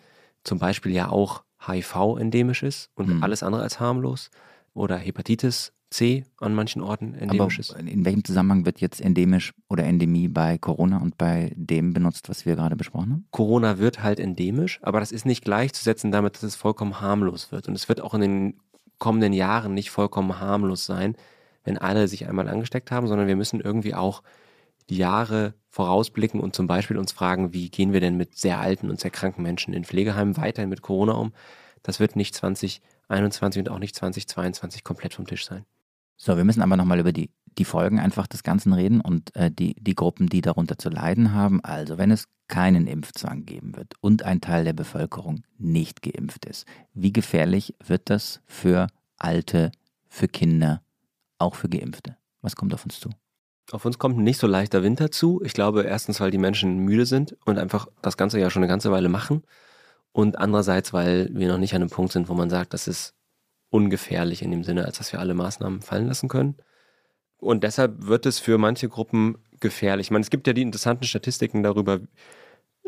[0.44, 3.22] zum Beispiel ja auch HIV endemisch ist und mhm.
[3.22, 4.30] alles andere als harmlos
[4.74, 7.72] oder Hepatitis C an manchen Orten endemisch ist.
[7.72, 12.44] In welchem Zusammenhang wird jetzt endemisch oder Endemie bei Corona und bei dem benutzt, was
[12.44, 13.26] wir gerade besprochen haben?
[13.30, 17.68] Corona wird halt endemisch, aber das ist nicht gleichzusetzen damit, dass es vollkommen harmlos wird.
[17.68, 18.60] Und es wird auch in den
[18.98, 21.16] kommenden Jahren nicht vollkommen harmlos sein,
[21.64, 24.22] wenn alle sich einmal angesteckt haben, sondern wir müssen irgendwie auch
[24.96, 29.00] Jahre vorausblicken und zum Beispiel uns fragen, wie gehen wir denn mit sehr alten und
[29.00, 31.32] sehr kranken Menschen in Pflegeheimen weiterhin mit Corona um?
[31.82, 35.64] Das wird nicht 2021 und auch nicht 2022 komplett vom Tisch sein.
[36.16, 39.50] So, wir müssen aber nochmal über die, die Folgen einfach des Ganzen reden und äh,
[39.52, 41.62] die, die Gruppen, die darunter zu leiden haben.
[41.62, 46.66] Also, wenn es keinen Impfzwang geben wird und ein Teil der Bevölkerung nicht geimpft ist,
[46.92, 49.70] wie gefährlich wird das für Alte,
[50.08, 50.82] für Kinder,
[51.38, 52.16] auch für Geimpfte?
[52.40, 53.10] Was kommt auf uns zu?
[53.70, 55.42] Auf uns kommt ein nicht so leichter Winter zu.
[55.44, 58.70] Ich glaube, erstens, weil die Menschen müde sind und einfach das Ganze ja schon eine
[58.70, 59.42] ganze Weile machen.
[60.12, 63.14] Und andererseits, weil wir noch nicht an einem Punkt sind, wo man sagt, das ist
[63.70, 66.56] ungefährlich in dem Sinne, als dass wir alle Maßnahmen fallen lassen können.
[67.36, 70.06] Und deshalb wird es für manche Gruppen gefährlich.
[70.06, 72.00] Ich meine, es gibt ja die interessanten Statistiken darüber,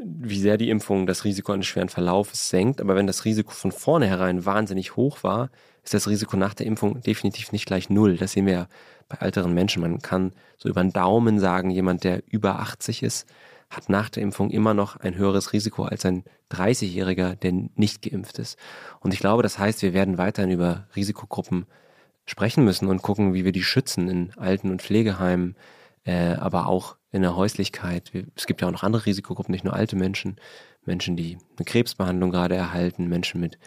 [0.03, 2.81] wie sehr die Impfung das Risiko eines schweren Verlaufs senkt.
[2.81, 5.51] Aber wenn das Risiko von vornherein wahnsinnig hoch war,
[5.85, 8.17] ist das Risiko nach der Impfung definitiv nicht gleich null.
[8.17, 8.69] Das sehen wir ja
[9.11, 9.83] bei älteren Menschen.
[9.83, 13.29] Man kann so über den Daumen sagen, jemand, der über 80 ist,
[13.69, 18.39] hat nach der Impfung immer noch ein höheres Risiko als ein 30-Jähriger, der nicht geimpft
[18.39, 18.59] ist.
[19.01, 21.67] Und ich glaube, das heißt, wir werden weiterhin über Risikogruppen
[22.27, 25.57] sprechen müssen und gucken, wie wir die schützen in Alten- und Pflegeheimen,
[26.05, 28.13] äh, aber auch in der Häuslichkeit.
[28.35, 30.37] Es gibt ja auch noch andere Risikogruppen, nicht nur alte Menschen,
[30.85, 33.59] Menschen, die eine Krebsbehandlung gerade erhalten, Menschen mit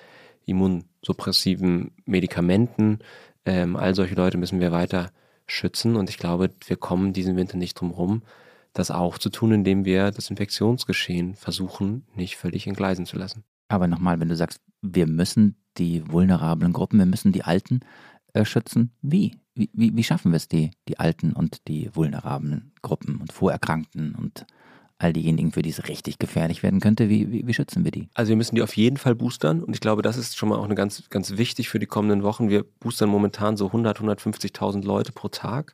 [0.45, 2.99] immunsuppressiven Medikamenten.
[3.45, 5.11] Ähm, all solche Leute müssen wir weiter
[5.53, 8.23] schützen und ich glaube, wir kommen diesen Winter nicht drum rum,
[8.73, 13.43] das auch zu tun, indem wir das Infektionsgeschehen versuchen, nicht völlig entgleisen zu lassen.
[13.67, 17.81] Aber nochmal, wenn du sagst, wir müssen die vulnerablen Gruppen, wir müssen die Alten
[18.33, 19.37] äh, schützen, wie?
[19.55, 19.95] Wie, wie?
[19.95, 24.45] wie schaffen wir es, die, die Alten und die vulnerablen Gruppen und Vorerkrankten und
[24.99, 28.09] all diejenigen, für die es richtig gefährlich werden könnte, wie, wie, wie, schützen wir die?
[28.13, 30.57] Also wir müssen die auf jeden Fall boostern und ich glaube, das ist schon mal
[30.57, 32.49] auch eine ganz, ganz wichtig für die kommenden Wochen.
[32.49, 35.73] Wir boostern momentan so 100, 150.000 Leute pro Tag.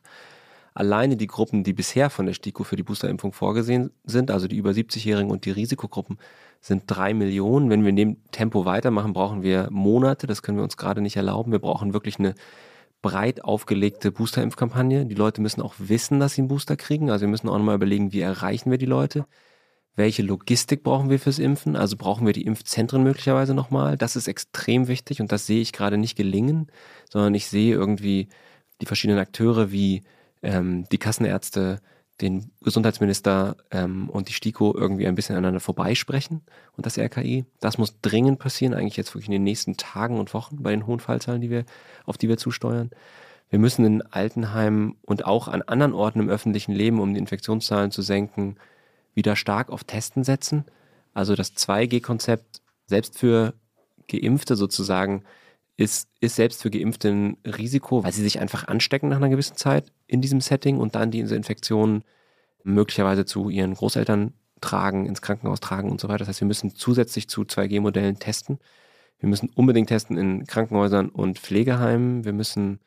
[0.74, 4.56] Alleine die Gruppen, die bisher von der STIKO für die Boosterimpfung vorgesehen sind, also die
[4.56, 6.18] über 70-Jährigen und die Risikogruppen,
[6.60, 7.70] sind drei Millionen.
[7.70, 10.26] Wenn wir in dem Tempo weitermachen, brauchen wir Monate.
[10.26, 11.52] Das können wir uns gerade nicht erlauben.
[11.52, 12.34] Wir brauchen wirklich eine
[13.02, 15.06] breit aufgelegte Boosterimpfkampagne.
[15.06, 17.10] Die Leute müssen auch wissen, dass sie einen Booster kriegen.
[17.10, 19.26] Also wir müssen auch nochmal überlegen, wie erreichen wir die Leute?
[19.96, 21.76] Welche Logistik brauchen wir fürs Impfen?
[21.76, 23.96] Also brauchen wir die Impfzentren möglicherweise nochmal?
[23.96, 26.70] Das ist extrem wichtig und das sehe ich gerade nicht gelingen,
[27.10, 28.28] sondern ich sehe irgendwie
[28.80, 30.02] die verschiedenen Akteure wie
[30.42, 31.80] ähm, die Kassenärzte,
[32.20, 36.42] den Gesundheitsminister ähm, und die STIKO irgendwie ein bisschen aneinander vorbeisprechen
[36.76, 37.44] und das RKI.
[37.60, 40.86] Das muss dringend passieren, eigentlich jetzt wirklich in den nächsten Tagen und Wochen bei den
[40.86, 41.64] hohen Fallzahlen, die wir,
[42.06, 42.90] auf die wir zusteuern.
[43.48, 47.90] Wir müssen in Altenheimen und auch an anderen Orten im öffentlichen Leben, um die Infektionszahlen
[47.90, 48.56] zu senken,
[49.14, 50.64] wieder stark auf Testen setzen.
[51.14, 53.54] Also das 2G-Konzept selbst für
[54.08, 55.24] Geimpfte sozusagen
[55.80, 59.56] ist, ist selbst für Geimpfte ein Risiko, weil sie sich einfach anstecken nach einer gewissen
[59.56, 62.04] Zeit in diesem Setting und dann diese Infektionen
[62.62, 66.18] möglicherweise zu ihren Großeltern tragen, ins Krankenhaus tragen und so weiter.
[66.18, 68.58] Das heißt, wir müssen zusätzlich zu 2G-Modellen testen.
[69.20, 72.26] Wir müssen unbedingt testen in Krankenhäusern und Pflegeheimen.
[72.26, 72.80] Wir müssen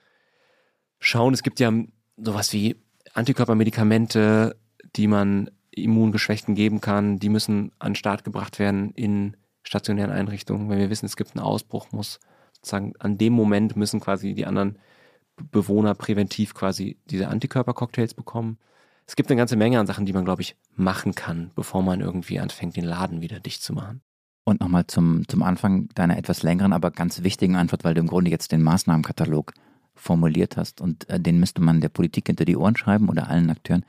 [0.99, 1.73] schauen, es gibt ja
[2.17, 2.75] sowas wie
[3.15, 4.55] Antikörpermedikamente,
[4.95, 7.17] die man Immungeschwächten geben kann.
[7.17, 10.69] Die müssen an den Start gebracht werden in stationären Einrichtungen.
[10.69, 12.19] Wenn wir wissen, es gibt einen Ausbruch, muss
[12.63, 14.77] sozusagen an dem Moment müssen quasi die anderen
[15.51, 18.57] Bewohner präventiv quasi diese Antikörpercocktails bekommen.
[19.05, 21.99] Es gibt eine ganze Menge an Sachen, die man, glaube ich, machen kann, bevor man
[21.99, 24.01] irgendwie anfängt, den Laden wieder dicht zu machen.
[24.45, 28.07] Und nochmal zum, zum Anfang deiner etwas längeren, aber ganz wichtigen Antwort, weil du im
[28.07, 29.53] Grunde jetzt den Maßnahmenkatalog
[29.95, 33.49] formuliert hast und äh, den müsste man der Politik hinter die Ohren schreiben oder allen
[33.49, 33.85] Akteuren.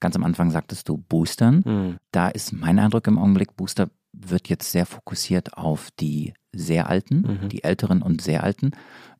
[0.00, 1.62] Ganz am Anfang sagtest du Boostern.
[1.64, 1.96] Mhm.
[2.12, 7.40] Da ist mein Eindruck im Augenblick, Booster wird jetzt sehr fokussiert auf die sehr Alten,
[7.42, 7.48] mhm.
[7.48, 8.72] die Älteren und sehr Alten.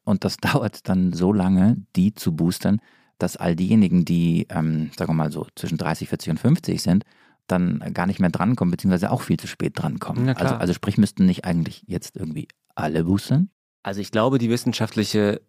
[0.05, 2.81] Und das dauert dann so lange, die zu boostern,
[3.19, 7.05] dass all diejenigen, die, ähm, sagen wir mal so, zwischen 30, 40 und 50 sind,
[7.47, 10.29] dann gar nicht mehr drankommen, beziehungsweise auch viel zu spät drankommen.
[10.31, 13.51] Also, also sprich, müssten nicht eigentlich jetzt irgendwie alle boostern?
[13.83, 15.41] Also ich glaube, die wissenschaftliche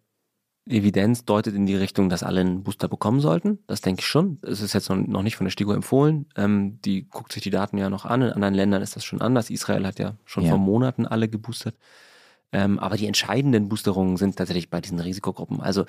[0.68, 3.58] Evidenz deutet in die Richtung, dass alle einen Booster bekommen sollten.
[3.66, 4.38] Das denke ich schon.
[4.42, 6.26] Es ist jetzt noch nicht von der STIGO empfohlen.
[6.36, 8.22] Ähm, die guckt sich die Daten ja noch an.
[8.22, 9.50] In anderen Ländern ist das schon anders.
[9.50, 10.50] Israel hat ja schon ja.
[10.50, 11.76] vor Monaten alle geboostert.
[12.52, 15.60] Ähm, aber die entscheidenden Boosterungen sind tatsächlich bei diesen Risikogruppen.
[15.60, 15.84] Also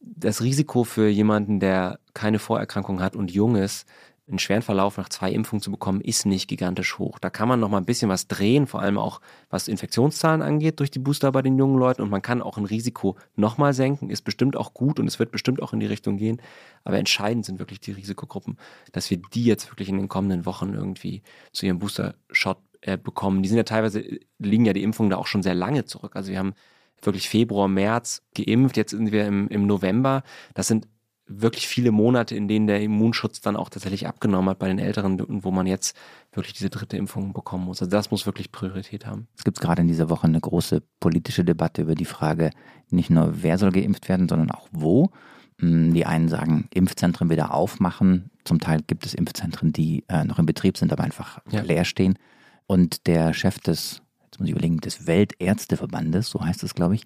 [0.00, 3.86] das Risiko für jemanden, der keine Vorerkrankung hat und jung ist,
[4.28, 7.18] einen schweren Verlauf nach zwei Impfungen zu bekommen, ist nicht gigantisch hoch.
[7.20, 9.20] Da kann man noch mal ein bisschen was drehen, vor allem auch
[9.50, 12.64] was Infektionszahlen angeht durch die Booster bei den jungen Leuten und man kann auch ein
[12.64, 15.86] Risiko noch mal senken, ist bestimmt auch gut und es wird bestimmt auch in die
[15.86, 16.42] Richtung gehen.
[16.82, 18.58] Aber entscheidend sind wirklich die Risikogruppen,
[18.90, 21.22] dass wir die jetzt wirklich in den kommenden Wochen irgendwie
[21.52, 23.42] zu ihrem Booster-Shot äh, bekommen.
[23.42, 24.02] Die sind ja teilweise,
[24.38, 26.16] liegen ja die Impfungen da auch schon sehr lange zurück.
[26.16, 26.54] Also wir haben
[27.02, 30.22] wirklich Februar, März geimpft, jetzt sind wir im, im November.
[30.54, 30.88] Das sind
[31.26, 35.20] wirklich viele Monate, in denen der Immunschutz dann auch tatsächlich abgenommen hat bei den Älteren
[35.20, 35.96] und wo man jetzt
[36.32, 37.80] wirklich diese dritte Impfung bekommen muss.
[37.82, 39.26] Also das muss wirklich Priorität haben.
[39.36, 42.50] Es gibt gerade in dieser Woche eine große politische Debatte über die Frage,
[42.90, 45.10] nicht nur wer soll geimpft werden, sondern auch wo.
[45.58, 48.30] Hm, die einen sagen, Impfzentren wieder aufmachen.
[48.44, 51.62] Zum Teil gibt es Impfzentren, die äh, noch in Betrieb sind, aber einfach ja.
[51.62, 52.18] leer stehen.
[52.66, 57.02] Und der Chef des, jetzt muss ich überlegen, des Weltärzteverbandes, so heißt es, glaube ich,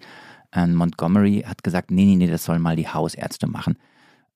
[0.51, 3.77] äh, Montgomery hat gesagt, nee, nee, nee, das sollen mal die Hausärzte machen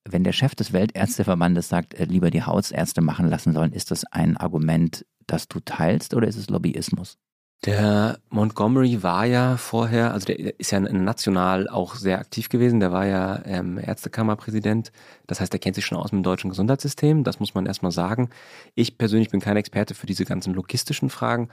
[0.07, 4.05] wenn der Chef des Weltärzteverbandes sagt, äh, lieber die Hausärzte machen lassen sollen, ist das
[4.05, 7.17] ein Argument, das du teilst oder ist es Lobbyismus?
[7.65, 12.91] Der Montgomery war ja vorher, also der ist ja national auch sehr aktiv gewesen, der
[12.91, 14.91] war ja ähm, Ärztekammerpräsident,
[15.25, 17.91] das heißt, der kennt sich schon aus mit dem deutschen Gesundheitssystem, das muss man erstmal
[17.91, 18.29] sagen.
[18.75, 21.49] Ich persönlich bin kein Experte für diese ganzen logistischen Fragen,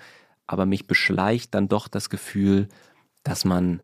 [0.46, 2.68] aber mich beschleicht dann doch das Gefühl,
[3.22, 3.80] dass man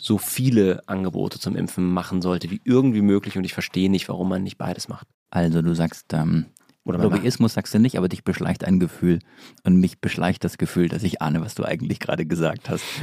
[0.00, 3.36] so viele Angebote zum Impfen machen sollte, wie irgendwie möglich.
[3.36, 5.06] Und ich verstehe nicht, warum man nicht beides macht.
[5.30, 6.46] Also du sagst, ähm,
[6.84, 9.20] oder Lobbyismus sagst du nicht, aber dich beschleicht ein Gefühl.
[9.62, 12.84] Und mich beschleicht das Gefühl, dass ich ahne, was du eigentlich gerade gesagt hast.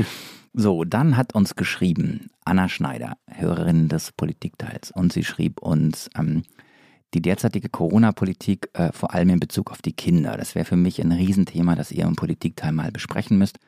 [0.60, 4.90] So, dann hat uns geschrieben Anna Schneider, Hörerin des Politikteils.
[4.90, 6.42] Und sie schrieb uns, ähm,
[7.14, 11.00] die derzeitige Corona-Politik, äh, vor allem in Bezug auf die Kinder, das wäre für mich
[11.00, 13.60] ein Riesenthema, das ihr im Politikteil mal besprechen müsst.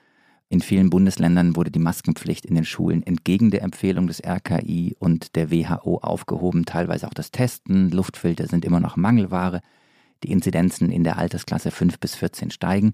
[0.51, 5.35] In vielen Bundesländern wurde die Maskenpflicht in den Schulen entgegen der Empfehlung des RKI und
[5.35, 6.65] der WHO aufgehoben.
[6.65, 7.91] Teilweise auch das Testen.
[7.91, 9.61] Luftfilter sind immer noch Mangelware.
[10.23, 12.91] die Inzidenzen in der Altersklasse 5 bis 14 steigen.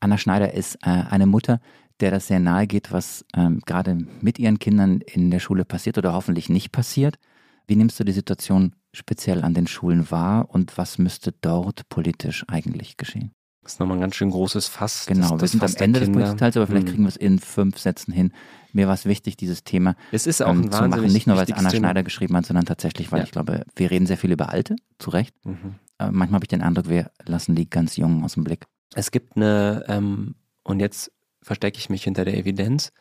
[0.00, 1.60] Anna Schneider ist äh, eine Mutter,
[2.00, 5.98] der das sehr nahe geht, was ähm, gerade mit ihren Kindern in der Schule passiert
[5.98, 7.18] oder hoffentlich nicht passiert.
[7.66, 12.44] Wie nimmst du die Situation speziell an den Schulen wahr und was müsste dort politisch
[12.48, 13.32] eigentlich geschehen?
[13.62, 15.06] Das ist nochmal ein ganz schön großes Fass.
[15.06, 16.92] Genau, das, wir sind am Ende des Politikteils, aber vielleicht hm.
[16.92, 18.32] kriegen wir es in fünf Sätzen hin.
[18.72, 21.12] Mir war es wichtig, dieses Thema es ist auch ähm, zu machen.
[21.12, 21.88] Nicht nur, weil es Anna Thema.
[21.88, 23.24] Schneider geschrieben hat, sondern tatsächlich, weil ja.
[23.24, 25.34] ich glaube, wir reden sehr viel über Alte, zu Recht.
[25.44, 25.76] Mhm.
[25.98, 28.66] Äh, manchmal habe ich den Eindruck, wir lassen die ganz Jungen aus dem Blick.
[28.94, 30.34] Es gibt eine, ähm,
[30.64, 32.92] und jetzt verstecke ich mich hinter der Evidenz,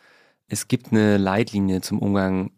[0.48, 2.52] es gibt eine Leitlinie zum Umgang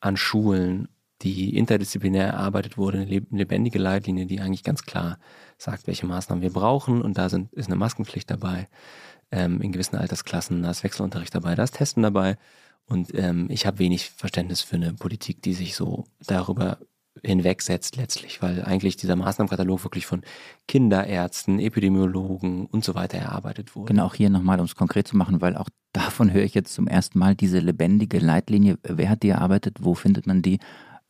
[0.00, 0.88] an Schulen,
[1.22, 5.18] die interdisziplinär erarbeitet wurde, eine lebendige Leitlinie, die eigentlich ganz klar
[5.58, 7.02] sagt, welche Maßnahmen wir brauchen.
[7.02, 8.68] Und da sind, ist eine Maskenpflicht dabei,
[9.30, 12.38] ähm, in gewissen Altersklassen, da ist Wechselunterricht dabei, da ist Testen dabei.
[12.86, 16.78] Und ähm, ich habe wenig Verständnis für eine Politik, die sich so darüber
[17.22, 20.22] hinwegsetzt letztlich, weil eigentlich dieser Maßnahmenkatalog wirklich von
[20.66, 23.92] Kinderärzten, Epidemiologen und so weiter erarbeitet wurde.
[23.92, 26.72] Genau, auch hier nochmal, um es konkret zu machen, weil auch davon höre ich jetzt
[26.72, 28.78] zum ersten Mal diese lebendige Leitlinie.
[28.82, 29.78] Wer hat die erarbeitet?
[29.80, 30.60] Wo findet man die?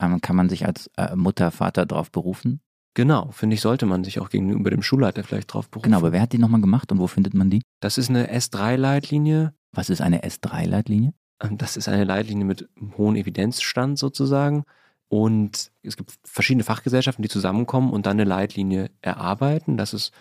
[0.00, 2.60] Ähm, kann man sich als äh, Mutter, Vater darauf berufen?
[2.94, 5.84] Genau, finde ich, sollte man sich auch gegenüber dem Schulleiter vielleicht drauf berufen.
[5.84, 7.62] Genau, aber wer hat die nochmal gemacht und wo findet man die?
[7.80, 9.54] Das ist eine S3-Leitlinie.
[9.72, 11.12] Was ist eine S3-Leitlinie?
[11.42, 14.64] Ähm, das ist eine Leitlinie mit hohem Evidenzstand sozusagen.
[15.08, 19.76] Und es gibt verschiedene Fachgesellschaften, die zusammenkommen und dann eine Leitlinie erarbeiten.
[19.76, 20.12] Das ist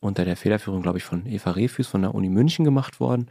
[0.00, 3.26] unter der Federführung, glaube ich, von Eva Refus von der Uni München gemacht worden,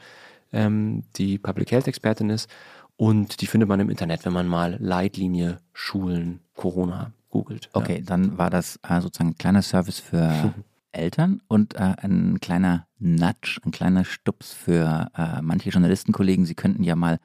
[0.53, 2.49] ähm, die Public Health Expertin ist.
[2.95, 7.69] Und die findet man im Internet, wenn man mal Leitlinie Schulen Corona googelt.
[7.73, 8.05] Okay, ja.
[8.05, 10.53] dann war das äh, sozusagen ein kleiner Service für
[10.91, 16.45] Eltern und äh, ein kleiner Nudge, ein kleiner Stups für äh, manche Journalistenkollegen.
[16.45, 17.19] Sie könnten ja mal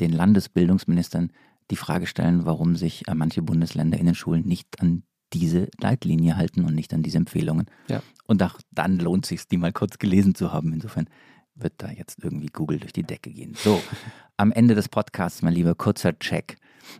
[0.00, 1.30] den Landesbildungsministern
[1.70, 6.36] die Frage stellen, warum sich äh, manche Bundesländer in den Schulen nicht an diese Leitlinie
[6.36, 7.66] halten und nicht an diese Empfehlungen.
[7.88, 8.02] Ja.
[8.26, 10.72] Und auch dann lohnt es sich, die mal kurz gelesen zu haben.
[10.72, 11.08] Insofern
[11.54, 13.54] wird da jetzt irgendwie Google durch die Decke gehen.
[13.56, 13.82] So,
[14.36, 16.56] am Ende des Podcasts, mein lieber, kurzer Check.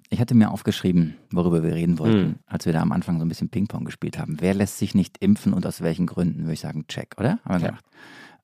[0.08, 2.34] Ich hatte mir aufgeschrieben, worüber wir reden wollten, mhm.
[2.46, 4.36] als wir da am Anfang so ein bisschen Ping-Pong gespielt haben.
[4.40, 6.40] Wer lässt sich nicht impfen und aus welchen Gründen?
[6.40, 7.38] Würde ich sagen, check, oder?
[7.44, 7.66] Haben wir ja.
[7.66, 7.84] gemacht.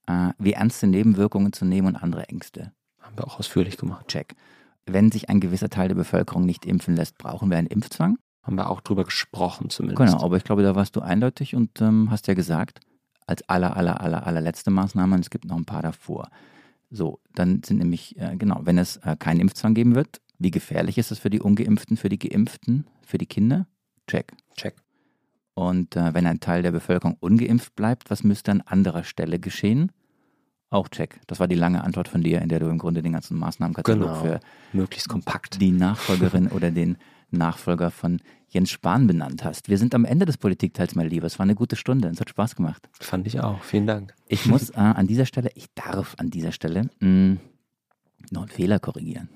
[0.06, 2.72] Äh, wie ernste Nebenwirkungen zu nehmen und andere Ängste.
[3.00, 4.08] Haben wir auch ausführlich gemacht.
[4.08, 4.36] Check
[4.86, 8.18] wenn sich ein gewisser Teil der Bevölkerung nicht impfen lässt, brauchen wir einen Impfzwang?
[8.42, 10.12] Haben wir auch drüber gesprochen zumindest.
[10.12, 12.80] Genau, aber ich glaube, da warst du eindeutig und ähm, hast ja gesagt,
[13.30, 16.28] als aller, aller, aller, allerletzte Maßnahme, und es gibt noch ein paar davor.
[16.90, 20.98] So, dann sind nämlich, äh, genau, wenn es äh, keinen Impfzwang geben wird, wie gefährlich
[20.98, 23.66] ist es für die Ungeimpften, für die Geimpften, für die Kinder?
[24.08, 24.32] Check.
[24.56, 24.74] Check.
[25.54, 29.92] Und äh, wenn ein Teil der Bevölkerung ungeimpft bleibt, was müsste an anderer Stelle geschehen?
[30.70, 31.20] Auch check.
[31.26, 34.08] Das war die lange Antwort von dir, in der du im Grunde den ganzen Maßnahmenkatalog
[34.08, 34.22] genau.
[34.22, 34.40] für
[34.72, 36.96] möglichst kompakt die Nachfolgerin oder den
[37.32, 39.68] Nachfolger von Jens Spahn benannt hast.
[39.68, 41.26] Wir sind am Ende des Politikteils, mein Lieber.
[41.26, 42.08] Es war eine gute Stunde.
[42.08, 42.88] Es hat Spaß gemacht.
[42.98, 43.62] Fand ich auch.
[43.62, 44.14] Vielen Dank.
[44.26, 47.40] Ich muss äh, an dieser Stelle, ich darf an dieser Stelle mh, mm,
[48.30, 49.28] noch einen Fehler korrigieren.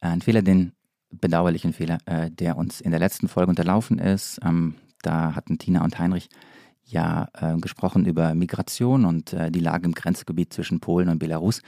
[0.00, 0.72] Äh, ein Fehler, den
[1.10, 4.40] bedauerlichen Fehler, äh, der uns in der letzten Folge unterlaufen ist.
[4.44, 6.28] Ähm, da hatten Tina und Heinrich
[6.84, 11.62] ja äh, gesprochen über Migration und äh, die Lage im Grenzgebiet zwischen Polen und Belarus.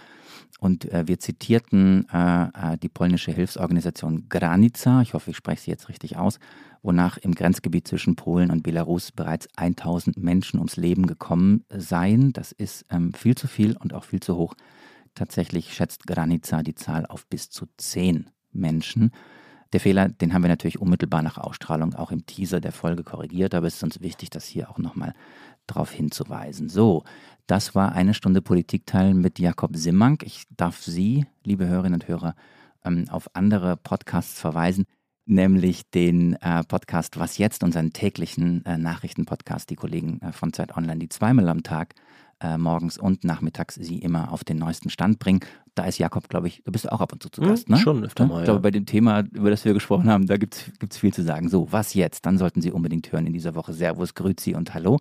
[0.61, 5.71] Und äh, wir zitierten äh, äh, die polnische Hilfsorganisation Granica, ich hoffe, ich spreche sie
[5.71, 6.39] jetzt richtig aus,
[6.83, 12.33] wonach im Grenzgebiet zwischen Polen und Belarus bereits 1000 Menschen ums Leben gekommen seien.
[12.33, 14.55] Das ist ähm, viel zu viel und auch viel zu hoch.
[15.15, 19.11] Tatsächlich schätzt Granica die Zahl auf bis zu 10 Menschen.
[19.73, 23.55] Der Fehler, den haben wir natürlich unmittelbar nach Ausstrahlung auch im Teaser der Folge korrigiert,
[23.55, 25.13] aber es ist uns wichtig, das hier auch nochmal
[25.67, 26.69] darauf hinzuweisen.
[26.69, 27.05] So,
[27.47, 30.23] das war eine Stunde Politikteil mit Jakob Simmank.
[30.23, 32.35] Ich darf Sie, liebe Hörerinnen und Hörer,
[32.85, 34.87] ähm, auf andere Podcasts verweisen,
[35.27, 40.77] nämlich den äh, Podcast Was jetzt, unseren täglichen äh, Nachrichtenpodcast, die Kollegen äh, von Zeit
[40.77, 41.95] Online, die zweimal am Tag
[42.59, 45.41] morgens und nachmittags sie immer auf den neuesten Stand bringen.
[45.77, 47.77] Da ist Jakob, glaube ich, du bist auch ab und zu zu hm, Gast, ne?
[47.77, 48.41] Schon öfter mal.
[48.41, 51.23] Ich glaube, bei dem Thema, über das wir gesprochen haben, da gibt es viel zu
[51.23, 51.51] sagen.
[51.51, 52.25] So, was jetzt?
[52.25, 53.75] Dann sollten Sie unbedingt hören in dieser Woche.
[53.75, 54.99] Servus, Grüzi und Hallo.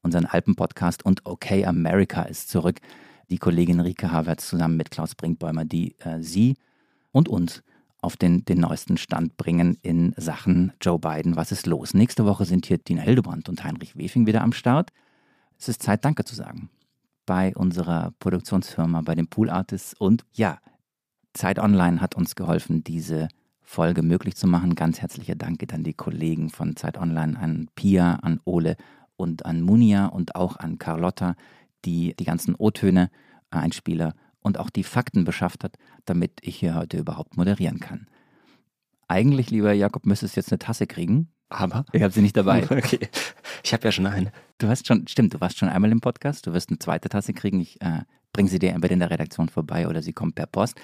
[0.00, 2.80] Unseren Alpen-Podcast und Okay America ist zurück.
[3.28, 6.56] Die Kollegin Rike Havertz zusammen mit Klaus Brinkbäumer, die äh, Sie
[7.12, 7.62] und uns
[8.00, 11.36] auf den, den neuesten Stand bringen in Sachen Joe Biden.
[11.36, 11.92] Was ist los?
[11.92, 14.92] Nächste Woche sind hier Tina Hildebrand und Heinrich Wefing wieder am Start.
[15.58, 16.70] Es ist Zeit, Danke zu sagen.
[17.26, 20.58] Bei unserer Produktionsfirma, bei den Pool Artists und ja,
[21.34, 23.28] Zeit Online hat uns geholfen, diese
[23.60, 24.74] Folge möglich zu machen.
[24.76, 28.76] Ganz herzlicher Dank an die Kollegen von Zeit Online, an Pia, an Ole
[29.16, 31.34] und an Munia und auch an Carlotta,
[31.84, 33.10] die die ganzen O-Töne,
[33.50, 38.06] äh, Einspieler und auch die Fakten beschafft hat, damit ich hier heute überhaupt moderieren kann.
[39.08, 41.32] Eigentlich, lieber Jakob, müsstest du jetzt eine Tasse kriegen.
[41.48, 41.84] Aber?
[41.92, 42.66] Ich habe sie nicht dabei.
[42.70, 43.08] Okay.
[43.62, 44.32] Ich habe ja schon eine.
[44.58, 46.46] Du hast schon, stimmt, du warst schon einmal im Podcast.
[46.46, 47.60] Du wirst eine zweite Tasse kriegen.
[47.60, 50.80] Ich äh, bringe sie dir entweder in der Redaktion vorbei oder sie kommt per Post.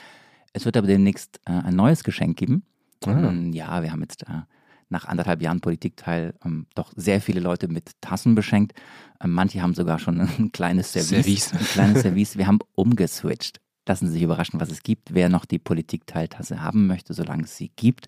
[0.52, 2.64] Es wird aber demnächst äh, ein neues Geschenk geben.
[3.04, 3.10] Ah.
[3.10, 4.42] Ähm, ja, wir haben jetzt äh,
[4.88, 8.74] nach anderthalb Jahren Politikteil ähm, doch sehr viele Leute mit Tassen beschenkt.
[9.20, 11.08] Ähm, manche haben sogar schon ein kleines Service.
[11.08, 11.52] Service.
[11.52, 12.36] Ein kleines Service.
[12.38, 13.60] Wir haben umgeswitcht.
[13.86, 15.12] Lassen Sie sich überraschen, was es gibt.
[15.12, 18.06] Wer noch die Politikteiltasse haben möchte, solange es sie gibt,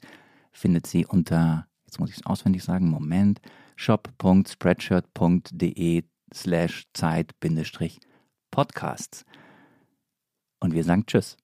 [0.52, 3.40] findet sie unter, jetzt muss ich es auswendig sagen, Moment,
[3.76, 9.24] shop.spreadshirt.de slash Zeit-Podcasts.
[10.58, 11.36] Und wir sagen Tschüss.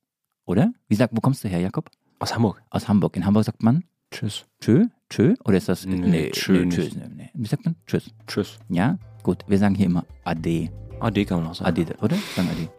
[0.47, 0.73] Oder?
[0.89, 1.89] Wie sagt, wo kommst du her, Jakob?
[2.19, 2.61] Aus Hamburg.
[2.71, 3.15] Aus Hamburg.
[3.17, 4.45] In Hamburg sagt man Tschüss.
[4.61, 4.87] Tschö?
[5.09, 5.37] Tschö?
[5.45, 5.87] Oder ist das.
[5.87, 6.75] Nee, tschö nicht.
[6.75, 6.97] tschüss.
[6.97, 7.31] Nee, nee.
[7.33, 7.77] Wie sagt man?
[7.87, 8.11] Tschüss.
[8.27, 8.59] Tschüss.
[8.69, 8.99] Ja?
[9.23, 9.45] Gut.
[9.47, 10.73] Wir sagen hier immer Ade.
[11.01, 11.69] Ade kann man auch sagen.
[11.69, 12.17] Ade, oder?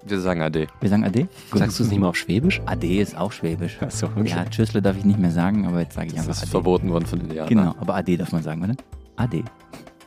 [0.05, 0.67] Wir sagen Ade.
[0.79, 1.19] Wir sagen Ade.
[1.19, 1.29] Wir sagen?
[1.49, 1.59] Gut.
[1.59, 2.61] Sagst du es nicht mal auf Schwäbisch?
[2.65, 3.77] Ade ist auch Schwäbisch.
[3.81, 4.29] Ach so, okay.
[4.29, 6.51] Ja, Tschüssle darf ich nicht mehr sagen, aber jetzt sage ich Das einfach ist Ade.
[6.51, 7.49] verboten worden von den Jahren.
[7.49, 8.75] Genau, aber Ade darf man sagen, oder?
[9.15, 9.43] Ade.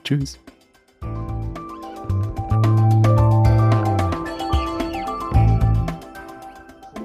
[0.04, 0.38] Tschüss.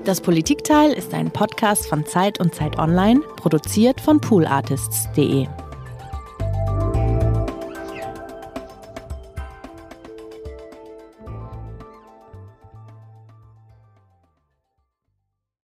[0.06, 5.48] Das Politikteil ist ein Podcast von Zeit und Zeit Online, produziert von poolartists.de.